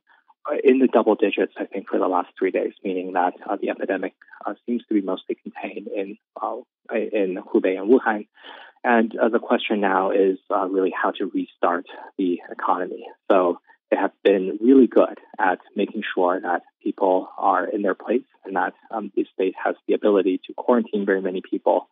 in 0.63 0.79
the 0.79 0.89
double 0.89 1.15
digits, 1.15 1.53
I 1.57 1.65
think, 1.65 1.89
for 1.89 1.99
the 1.99 2.09
last 2.09 2.29
three 2.39 2.51
days, 2.51 2.73
meaning 2.85 3.13
that 3.13 3.35
uh, 3.49 3.57
the 3.61 3.71
epidemic 3.71 4.15
uh, 4.45 4.55
seems 4.67 4.83
to 4.89 4.95
be 4.95 5.01
mostly 5.01 5.37
contained 5.37 5.89
in 5.89 6.19
uh, 6.41 6.57
in 6.93 7.39
Hubei 7.53 7.79
and 7.79 7.91
Wuhan. 7.91 8.27
And 8.85 9.17
uh, 9.19 9.29
the 9.29 9.41
question 9.41 9.81
now 9.81 10.11
is 10.11 10.39
uh, 10.55 10.69
really 10.69 10.93
how 10.93 11.11
to 11.13 11.27
restart 11.27 11.87
the 12.19 12.41
economy. 12.51 13.07
So 13.29 13.59
they 13.91 13.97
have 13.97 14.13
been 14.23 14.59
really 14.61 14.87
good 14.87 15.19
at 15.39 15.59
making 15.75 16.03
sure 16.15 16.41
that 16.41 16.63
people 16.83 17.29
are 17.37 17.67
in 17.67 17.83
their 17.83 17.95
place 17.95 18.23
and 18.45 18.57
that 18.57 18.75
um, 18.91 19.11
the 19.17 19.27
state 19.35 19.55
has 19.63 19.75
the 19.89 19.95
ability 19.95 20.41
to 20.47 20.55
quarantine 20.55 21.05
very 21.05 21.21
many 21.21 21.43
people. 21.49 21.89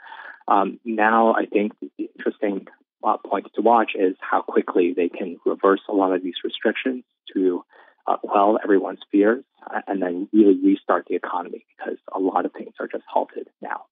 Um, 0.47 0.79
now, 0.85 1.35
I 1.35 1.47
think 1.47 1.73
the 1.81 2.11
interesting 2.17 2.67
uh, 3.03 3.17
point 3.19 3.47
to 3.55 3.63
watch 3.63 3.93
is 3.95 4.15
how 4.21 4.43
quickly 4.43 4.95
they 4.97 5.09
can 5.09 5.39
reverse 5.45 5.81
a 5.89 5.93
lot 5.93 6.13
of 6.13 6.23
these 6.23 6.35
restrictions 6.45 7.05
to 7.35 7.65
uh, 8.07 8.17
quell 8.19 8.59
everyone's 8.63 9.01
fears 9.11 9.45
and 9.87 10.03
then 10.03 10.29
really 10.33 10.59
restart 10.63 11.07
the 11.09 11.15
economy 11.15 11.65
because 11.77 11.99
a 12.15 12.19
lot 12.19 12.45
of 12.45 12.53
things 12.53 12.75
are 12.81 12.87
just 12.87 13.05
halted 13.09 13.49
now. 13.63 13.85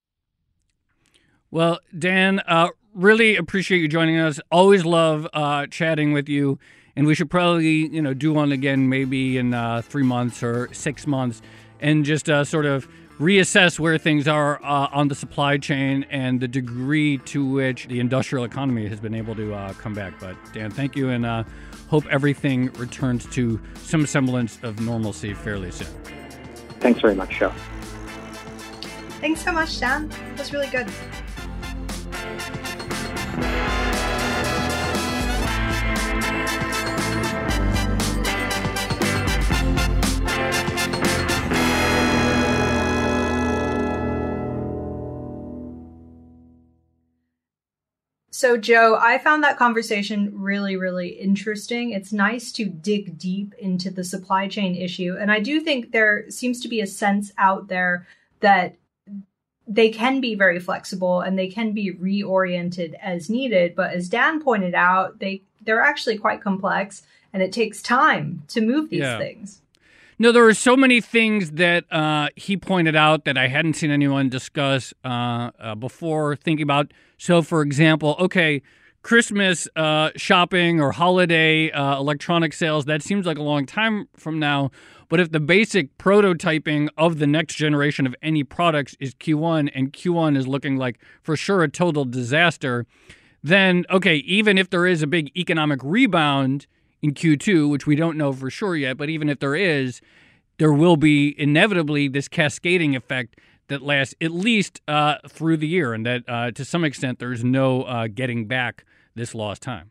Well, 1.50 1.80
Dan, 1.98 2.40
uh, 2.40 2.68
really 2.94 3.36
appreciate 3.36 3.78
you 3.80 3.88
joining 3.88 4.18
us. 4.18 4.40
Always 4.50 4.84
love 4.84 5.26
uh, 5.32 5.66
chatting 5.66 6.12
with 6.12 6.28
you. 6.28 6.58
and 6.96 7.06
we 7.06 7.14
should 7.14 7.30
probably 7.30 7.88
you 7.88 8.02
know 8.02 8.14
do 8.14 8.32
one 8.32 8.52
again 8.52 8.88
maybe 8.88 9.38
in 9.38 9.54
uh, 9.54 9.82
three 9.82 10.02
months 10.02 10.42
or 10.42 10.72
six 10.72 11.06
months, 11.06 11.42
and 11.80 12.04
just 12.04 12.28
uh, 12.28 12.44
sort 12.44 12.66
of 12.66 12.88
reassess 13.18 13.78
where 13.78 13.98
things 13.98 14.26
are 14.26 14.62
uh, 14.64 14.88
on 14.92 15.08
the 15.08 15.14
supply 15.14 15.56
chain 15.56 16.04
and 16.10 16.40
the 16.40 16.48
degree 16.48 17.18
to 17.18 17.44
which 17.44 17.86
the 17.88 18.00
industrial 18.00 18.44
economy 18.44 18.88
has 18.88 19.00
been 19.00 19.14
able 19.14 19.34
to 19.34 19.54
uh, 19.54 19.72
come 19.74 19.94
back. 19.94 20.14
But 20.20 20.36
Dan, 20.52 20.70
thank 20.70 20.96
you, 20.96 21.08
and 21.10 21.24
uh, 21.24 21.44
hope 21.92 22.06
everything 22.10 22.72
returns 22.78 23.26
to 23.26 23.60
some 23.82 24.06
semblance 24.06 24.58
of 24.62 24.80
normalcy 24.80 25.34
fairly 25.34 25.70
soon. 25.70 25.86
Thanks 26.80 27.02
very 27.02 27.14
much, 27.14 27.38
Joe. 27.38 27.52
Thanks 29.20 29.44
so 29.44 29.52
much, 29.52 29.78
Dan. 29.78 30.08
That 30.08 30.38
was 30.38 30.54
really 30.54 30.68
good. 30.68 30.88
So, 48.42 48.56
Joe, 48.56 48.98
I 49.00 49.18
found 49.18 49.44
that 49.44 49.56
conversation 49.56 50.32
really, 50.34 50.74
really 50.74 51.10
interesting. 51.10 51.92
It's 51.92 52.12
nice 52.12 52.50
to 52.50 52.64
dig 52.64 53.16
deep 53.16 53.54
into 53.56 53.88
the 53.88 54.02
supply 54.02 54.48
chain 54.48 54.74
issue. 54.74 55.16
And 55.16 55.30
I 55.30 55.38
do 55.38 55.60
think 55.60 55.92
there 55.92 56.28
seems 56.28 56.60
to 56.62 56.68
be 56.68 56.80
a 56.80 56.86
sense 56.88 57.30
out 57.38 57.68
there 57.68 58.04
that 58.40 58.74
they 59.68 59.90
can 59.90 60.20
be 60.20 60.34
very 60.34 60.58
flexible 60.58 61.20
and 61.20 61.38
they 61.38 61.46
can 61.46 61.70
be 61.70 61.94
reoriented 61.94 62.94
as 62.94 63.30
needed. 63.30 63.76
But 63.76 63.92
as 63.92 64.08
Dan 64.08 64.42
pointed 64.42 64.74
out, 64.74 65.20
they, 65.20 65.42
they're 65.60 65.80
actually 65.80 66.18
quite 66.18 66.42
complex 66.42 67.04
and 67.32 67.44
it 67.44 67.52
takes 67.52 67.80
time 67.80 68.42
to 68.48 68.60
move 68.60 68.90
these 68.90 69.02
yeah. 69.02 69.18
things. 69.18 69.61
No, 70.22 70.30
there 70.30 70.44
were 70.44 70.54
so 70.54 70.76
many 70.76 71.00
things 71.00 71.50
that 71.50 71.92
uh, 71.92 72.28
he 72.36 72.56
pointed 72.56 72.94
out 72.94 73.24
that 73.24 73.36
I 73.36 73.48
hadn't 73.48 73.74
seen 73.74 73.90
anyone 73.90 74.28
discuss 74.28 74.94
uh, 75.04 75.50
uh, 75.58 75.74
before 75.74 76.36
thinking 76.36 76.62
about. 76.62 76.92
So, 77.18 77.42
for 77.42 77.60
example, 77.60 78.14
okay, 78.20 78.62
Christmas 79.02 79.66
uh, 79.74 80.10
shopping 80.14 80.80
or 80.80 80.92
holiday 80.92 81.72
uh, 81.72 81.98
electronic 81.98 82.52
sales, 82.52 82.84
that 82.84 83.02
seems 83.02 83.26
like 83.26 83.36
a 83.36 83.42
long 83.42 83.66
time 83.66 84.08
from 84.16 84.38
now. 84.38 84.70
But 85.08 85.18
if 85.18 85.32
the 85.32 85.40
basic 85.40 85.98
prototyping 85.98 86.88
of 86.96 87.18
the 87.18 87.26
next 87.26 87.56
generation 87.56 88.06
of 88.06 88.14
any 88.22 88.44
products 88.44 88.94
is 89.00 89.14
Q1 89.14 89.72
and 89.74 89.92
Q1 89.92 90.36
is 90.36 90.46
looking 90.46 90.76
like 90.76 91.00
for 91.20 91.36
sure 91.36 91.64
a 91.64 91.68
total 91.68 92.04
disaster, 92.04 92.86
then 93.42 93.84
okay, 93.90 94.18
even 94.18 94.56
if 94.56 94.70
there 94.70 94.86
is 94.86 95.02
a 95.02 95.08
big 95.08 95.36
economic 95.36 95.80
rebound 95.82 96.68
in 97.02 97.14
Q2, 97.14 97.68
which 97.68 97.86
we 97.86 97.96
don't 97.96 98.16
know 98.16 98.32
for 98.32 98.48
sure 98.48 98.76
yet, 98.76 98.96
but 98.96 99.10
even 99.10 99.28
if 99.28 99.40
there 99.40 99.56
is, 99.56 100.00
there 100.58 100.72
will 100.72 100.96
be 100.96 101.34
inevitably 101.38 102.08
this 102.08 102.28
cascading 102.28 102.94
effect 102.94 103.36
that 103.68 103.82
lasts 103.82 104.14
at 104.20 104.30
least 104.30 104.80
uh, 104.86 105.16
through 105.28 105.56
the 105.56 105.66
year, 105.66 105.92
and 105.92 106.06
that 106.06 106.22
uh, 106.28 106.50
to 106.52 106.64
some 106.64 106.84
extent 106.84 107.18
there's 107.18 107.42
no 107.42 107.82
uh, 107.82 108.06
getting 108.06 108.46
back 108.46 108.84
this 109.14 109.34
lost 109.34 109.62
time. 109.62 109.90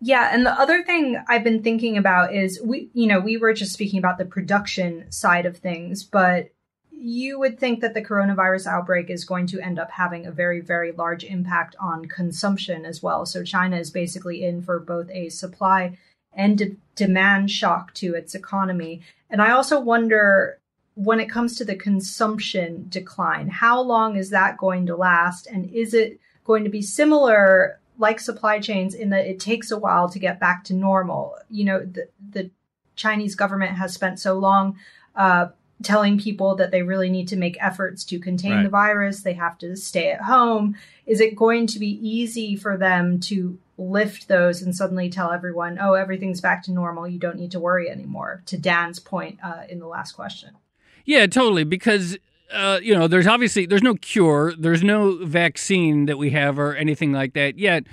Yeah, 0.00 0.30
and 0.32 0.46
the 0.46 0.52
other 0.52 0.84
thing 0.84 1.20
I've 1.28 1.42
been 1.42 1.62
thinking 1.62 1.98
about 1.98 2.32
is 2.32 2.60
we, 2.64 2.88
you 2.94 3.06
know, 3.06 3.18
we 3.18 3.36
were 3.36 3.52
just 3.52 3.72
speaking 3.72 3.98
about 3.98 4.18
the 4.18 4.24
production 4.24 5.10
side 5.10 5.44
of 5.44 5.56
things, 5.56 6.04
but 6.04 6.50
you 6.92 7.38
would 7.38 7.58
think 7.58 7.80
that 7.80 7.94
the 7.94 8.04
coronavirus 8.04 8.66
outbreak 8.66 9.10
is 9.10 9.24
going 9.24 9.46
to 9.48 9.60
end 9.60 9.78
up 9.78 9.90
having 9.90 10.26
a 10.26 10.30
very, 10.30 10.60
very 10.60 10.92
large 10.92 11.24
impact 11.24 11.76
on 11.80 12.06
consumption 12.06 12.84
as 12.84 13.02
well. 13.02 13.26
So 13.26 13.42
China 13.42 13.76
is 13.76 13.90
basically 13.90 14.44
in 14.44 14.62
for 14.62 14.78
both 14.78 15.10
a 15.10 15.28
supply 15.28 15.98
and 16.38 16.56
de- 16.56 16.76
demand 16.94 17.50
shock 17.50 17.92
to 17.94 18.14
its 18.14 18.34
economy. 18.34 19.02
And 19.28 19.42
I 19.42 19.50
also 19.50 19.78
wonder 19.78 20.58
when 20.94 21.20
it 21.20 21.30
comes 21.30 21.56
to 21.56 21.64
the 21.64 21.76
consumption 21.76 22.86
decline, 22.88 23.48
how 23.48 23.80
long 23.82 24.16
is 24.16 24.30
that 24.30 24.56
going 24.56 24.86
to 24.86 24.96
last? 24.96 25.46
And 25.46 25.70
is 25.70 25.92
it 25.92 26.18
going 26.44 26.64
to 26.64 26.70
be 26.70 26.80
similar 26.80 27.78
like 27.98 28.20
supply 28.20 28.60
chains 28.60 28.94
in 28.94 29.10
that 29.10 29.26
it 29.26 29.40
takes 29.40 29.70
a 29.70 29.78
while 29.78 30.08
to 30.08 30.18
get 30.18 30.40
back 30.40 30.64
to 30.64 30.74
normal? 30.74 31.36
You 31.50 31.64
know, 31.64 31.80
the, 31.84 32.08
the 32.30 32.50
Chinese 32.96 33.34
government 33.34 33.76
has 33.76 33.92
spent 33.92 34.18
so 34.18 34.38
long 34.38 34.78
uh, 35.14 35.48
telling 35.82 36.18
people 36.18 36.56
that 36.56 36.70
they 36.70 36.82
really 36.82 37.10
need 37.10 37.28
to 37.28 37.36
make 37.36 37.56
efforts 37.60 38.04
to 38.04 38.18
contain 38.18 38.52
right. 38.52 38.62
the 38.64 38.68
virus, 38.68 39.22
they 39.22 39.34
have 39.34 39.58
to 39.58 39.76
stay 39.76 40.10
at 40.10 40.22
home. 40.22 40.76
Is 41.06 41.20
it 41.20 41.36
going 41.36 41.66
to 41.68 41.78
be 41.78 41.98
easy 42.08 42.56
for 42.56 42.76
them 42.76 43.20
to 43.20 43.58
lift 43.78 44.26
those 44.26 44.60
and 44.60 44.74
suddenly 44.74 45.08
tell 45.08 45.30
everyone, 45.30 45.78
oh, 45.80 45.94
everything's 45.94 46.40
back 46.40 46.62
to 46.64 46.72
normal. 46.72 47.06
You 47.06 47.18
don't 47.18 47.36
need 47.36 47.52
to 47.52 47.60
worry 47.60 47.88
anymore, 47.88 48.42
to 48.46 48.58
Dan's 48.58 48.98
point 48.98 49.38
uh, 49.42 49.62
in 49.68 49.78
the 49.78 49.86
last 49.86 50.12
question. 50.12 50.56
Yeah, 51.04 51.26
totally. 51.28 51.64
Because, 51.64 52.18
uh, 52.52 52.80
you 52.82 52.92
know, 52.92 53.06
there's 53.06 53.26
obviously, 53.26 53.66
there's 53.66 53.82
no 53.82 53.94
cure, 53.94 54.52
there's 54.58 54.82
no 54.82 55.24
vaccine 55.24 56.06
that 56.06 56.18
we 56.18 56.30
have 56.30 56.58
or 56.58 56.74
anything 56.74 57.12
like 57.12 57.34
that 57.34 57.58
yet. 57.58 57.84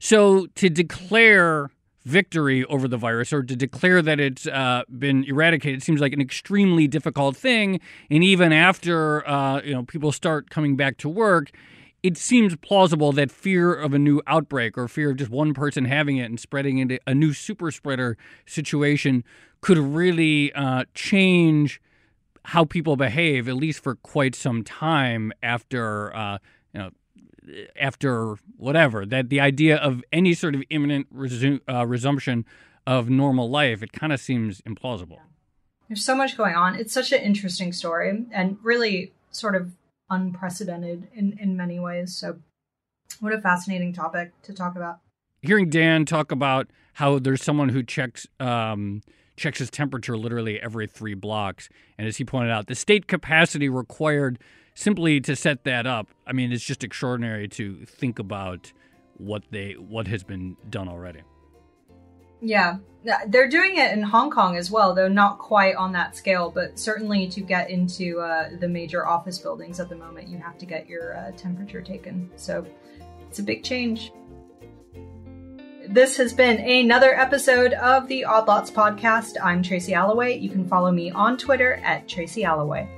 So 0.00 0.46
to 0.54 0.70
declare 0.70 1.70
victory 2.04 2.64
over 2.66 2.86
the 2.88 2.98
virus 2.98 3.32
or 3.32 3.42
to 3.42 3.56
declare 3.56 4.02
that 4.02 4.20
it's 4.20 4.46
uh, 4.46 4.82
been 4.98 5.24
eradicated 5.24 5.82
seems 5.82 6.00
like 6.00 6.12
an 6.12 6.20
extremely 6.20 6.86
difficult 6.86 7.36
thing. 7.36 7.80
And 8.10 8.22
even 8.24 8.52
after, 8.52 9.26
uh, 9.28 9.62
you 9.62 9.72
know, 9.72 9.84
people 9.84 10.12
start 10.12 10.50
coming 10.50 10.76
back 10.76 10.98
to 10.98 11.08
work, 11.08 11.50
it 12.04 12.18
seems 12.18 12.54
plausible 12.56 13.12
that 13.12 13.30
fear 13.30 13.74
of 13.74 13.94
a 13.94 13.98
new 13.98 14.20
outbreak 14.26 14.76
or 14.76 14.86
fear 14.88 15.10
of 15.10 15.16
just 15.16 15.30
one 15.30 15.54
person 15.54 15.86
having 15.86 16.18
it 16.18 16.24
and 16.24 16.38
spreading 16.38 16.76
into 16.76 16.98
a 17.06 17.14
new 17.14 17.32
super 17.32 17.70
spreader 17.70 18.18
situation 18.44 19.24
could 19.62 19.78
really 19.78 20.52
uh, 20.52 20.84
change 20.92 21.80
how 22.44 22.62
people 22.62 22.94
behave, 22.96 23.48
at 23.48 23.56
least 23.56 23.82
for 23.82 23.94
quite 23.94 24.34
some 24.34 24.62
time 24.62 25.32
after, 25.42 26.14
uh, 26.14 26.36
you 26.74 26.80
know, 26.80 26.90
after 27.80 28.34
whatever. 28.58 29.06
That 29.06 29.30
the 29.30 29.40
idea 29.40 29.78
of 29.78 30.04
any 30.12 30.34
sort 30.34 30.54
of 30.54 30.62
imminent 30.68 31.10
resu- 31.10 31.62
uh, 31.66 31.86
resumption 31.86 32.44
of 32.86 33.08
normal 33.08 33.48
life, 33.48 33.82
it 33.82 33.92
kind 33.92 34.12
of 34.12 34.20
seems 34.20 34.60
implausible. 34.62 35.20
There's 35.88 36.04
so 36.04 36.14
much 36.14 36.36
going 36.36 36.54
on. 36.54 36.74
It's 36.74 36.92
such 36.92 37.12
an 37.12 37.22
interesting 37.22 37.72
story 37.72 38.26
and 38.30 38.58
really 38.62 39.12
sort 39.30 39.56
of 39.56 39.72
unprecedented 40.10 41.08
in, 41.14 41.36
in 41.40 41.56
many 41.56 41.78
ways. 41.78 42.16
So, 42.16 42.40
what 43.20 43.32
a 43.32 43.40
fascinating 43.40 43.92
topic 43.92 44.32
to 44.42 44.52
talk 44.52 44.76
about. 44.76 44.98
Hearing 45.42 45.70
Dan 45.70 46.04
talk 46.04 46.32
about 46.32 46.68
how 46.94 47.18
there's 47.18 47.42
someone 47.42 47.68
who 47.68 47.82
checks 47.82 48.26
um, 48.40 49.02
checks 49.36 49.58
his 49.58 49.70
temperature 49.70 50.16
literally 50.16 50.60
every 50.60 50.86
three 50.86 51.14
blocks, 51.14 51.68
and 51.98 52.06
as 52.06 52.16
he 52.16 52.24
pointed 52.24 52.50
out, 52.50 52.66
the 52.66 52.74
state 52.74 53.06
capacity 53.06 53.68
required 53.68 54.38
simply 54.74 55.20
to 55.20 55.36
set 55.36 55.64
that 55.64 55.86
up. 55.86 56.08
I 56.26 56.32
mean, 56.32 56.52
it's 56.52 56.64
just 56.64 56.82
extraordinary 56.82 57.48
to 57.48 57.84
think 57.84 58.18
about 58.18 58.72
what 59.16 59.44
they 59.50 59.72
what 59.72 60.08
has 60.08 60.24
been 60.24 60.56
done 60.68 60.88
already. 60.88 61.20
Yeah, 62.44 62.76
they're 63.28 63.48
doing 63.48 63.78
it 63.78 63.92
in 63.92 64.02
Hong 64.02 64.30
Kong 64.30 64.56
as 64.56 64.70
well, 64.70 64.94
though 64.94 65.08
not 65.08 65.38
quite 65.38 65.76
on 65.76 65.92
that 65.92 66.14
scale. 66.14 66.50
But 66.50 66.78
certainly 66.78 67.26
to 67.28 67.40
get 67.40 67.70
into 67.70 68.20
uh, 68.20 68.50
the 68.60 68.68
major 68.68 69.06
office 69.06 69.38
buildings 69.38 69.80
at 69.80 69.88
the 69.88 69.96
moment, 69.96 70.28
you 70.28 70.36
have 70.38 70.58
to 70.58 70.66
get 70.66 70.86
your 70.86 71.16
uh, 71.16 71.32
temperature 71.32 71.80
taken. 71.80 72.30
So 72.36 72.66
it's 73.28 73.38
a 73.38 73.42
big 73.42 73.64
change. 73.64 74.12
This 75.88 76.16
has 76.18 76.32
been 76.32 76.60
another 76.60 77.14
episode 77.18 77.72
of 77.74 78.08
the 78.08 78.24
Odd 78.24 78.46
Lots 78.46 78.70
podcast. 78.70 79.36
I'm 79.42 79.62
Tracy 79.62 79.92
Alloway. 79.92 80.38
You 80.38 80.50
can 80.50 80.66
follow 80.66 80.92
me 80.92 81.10
on 81.10 81.36
Twitter 81.36 81.74
at 81.84 82.08
Tracy 82.08 82.44
Alloway. 82.44 82.88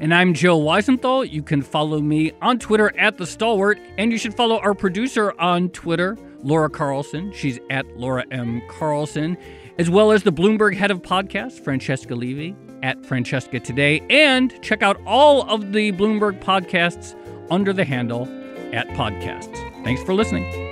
And 0.00 0.12
I'm 0.12 0.34
Joe 0.34 0.58
Weisenthal. 0.58 1.30
You 1.30 1.42
can 1.42 1.62
follow 1.62 2.00
me 2.00 2.32
on 2.40 2.58
Twitter 2.58 2.96
at 2.98 3.16
The 3.18 3.26
Stalwart, 3.26 3.78
and 3.98 4.10
you 4.10 4.18
should 4.18 4.34
follow 4.34 4.58
our 4.58 4.74
producer 4.74 5.32
on 5.40 5.68
Twitter 5.70 6.16
Laura 6.42 6.70
Carlson. 6.70 7.32
She's 7.32 7.58
at 7.70 7.86
Laura 7.96 8.24
M. 8.30 8.62
Carlson, 8.68 9.36
as 9.78 9.90
well 9.90 10.12
as 10.12 10.22
the 10.22 10.32
Bloomberg 10.32 10.76
head 10.76 10.90
of 10.90 11.02
podcasts, 11.02 11.62
Francesca 11.62 12.14
Levy, 12.14 12.56
at 12.82 13.04
Francesca 13.04 13.60
Today. 13.60 14.00
And 14.10 14.60
check 14.62 14.82
out 14.82 15.00
all 15.06 15.48
of 15.48 15.72
the 15.72 15.92
Bloomberg 15.92 16.42
podcasts 16.42 17.14
under 17.50 17.72
the 17.72 17.84
handle 17.84 18.22
at 18.72 18.88
podcasts. 18.88 19.56
Thanks 19.84 20.02
for 20.02 20.14
listening. 20.14 20.71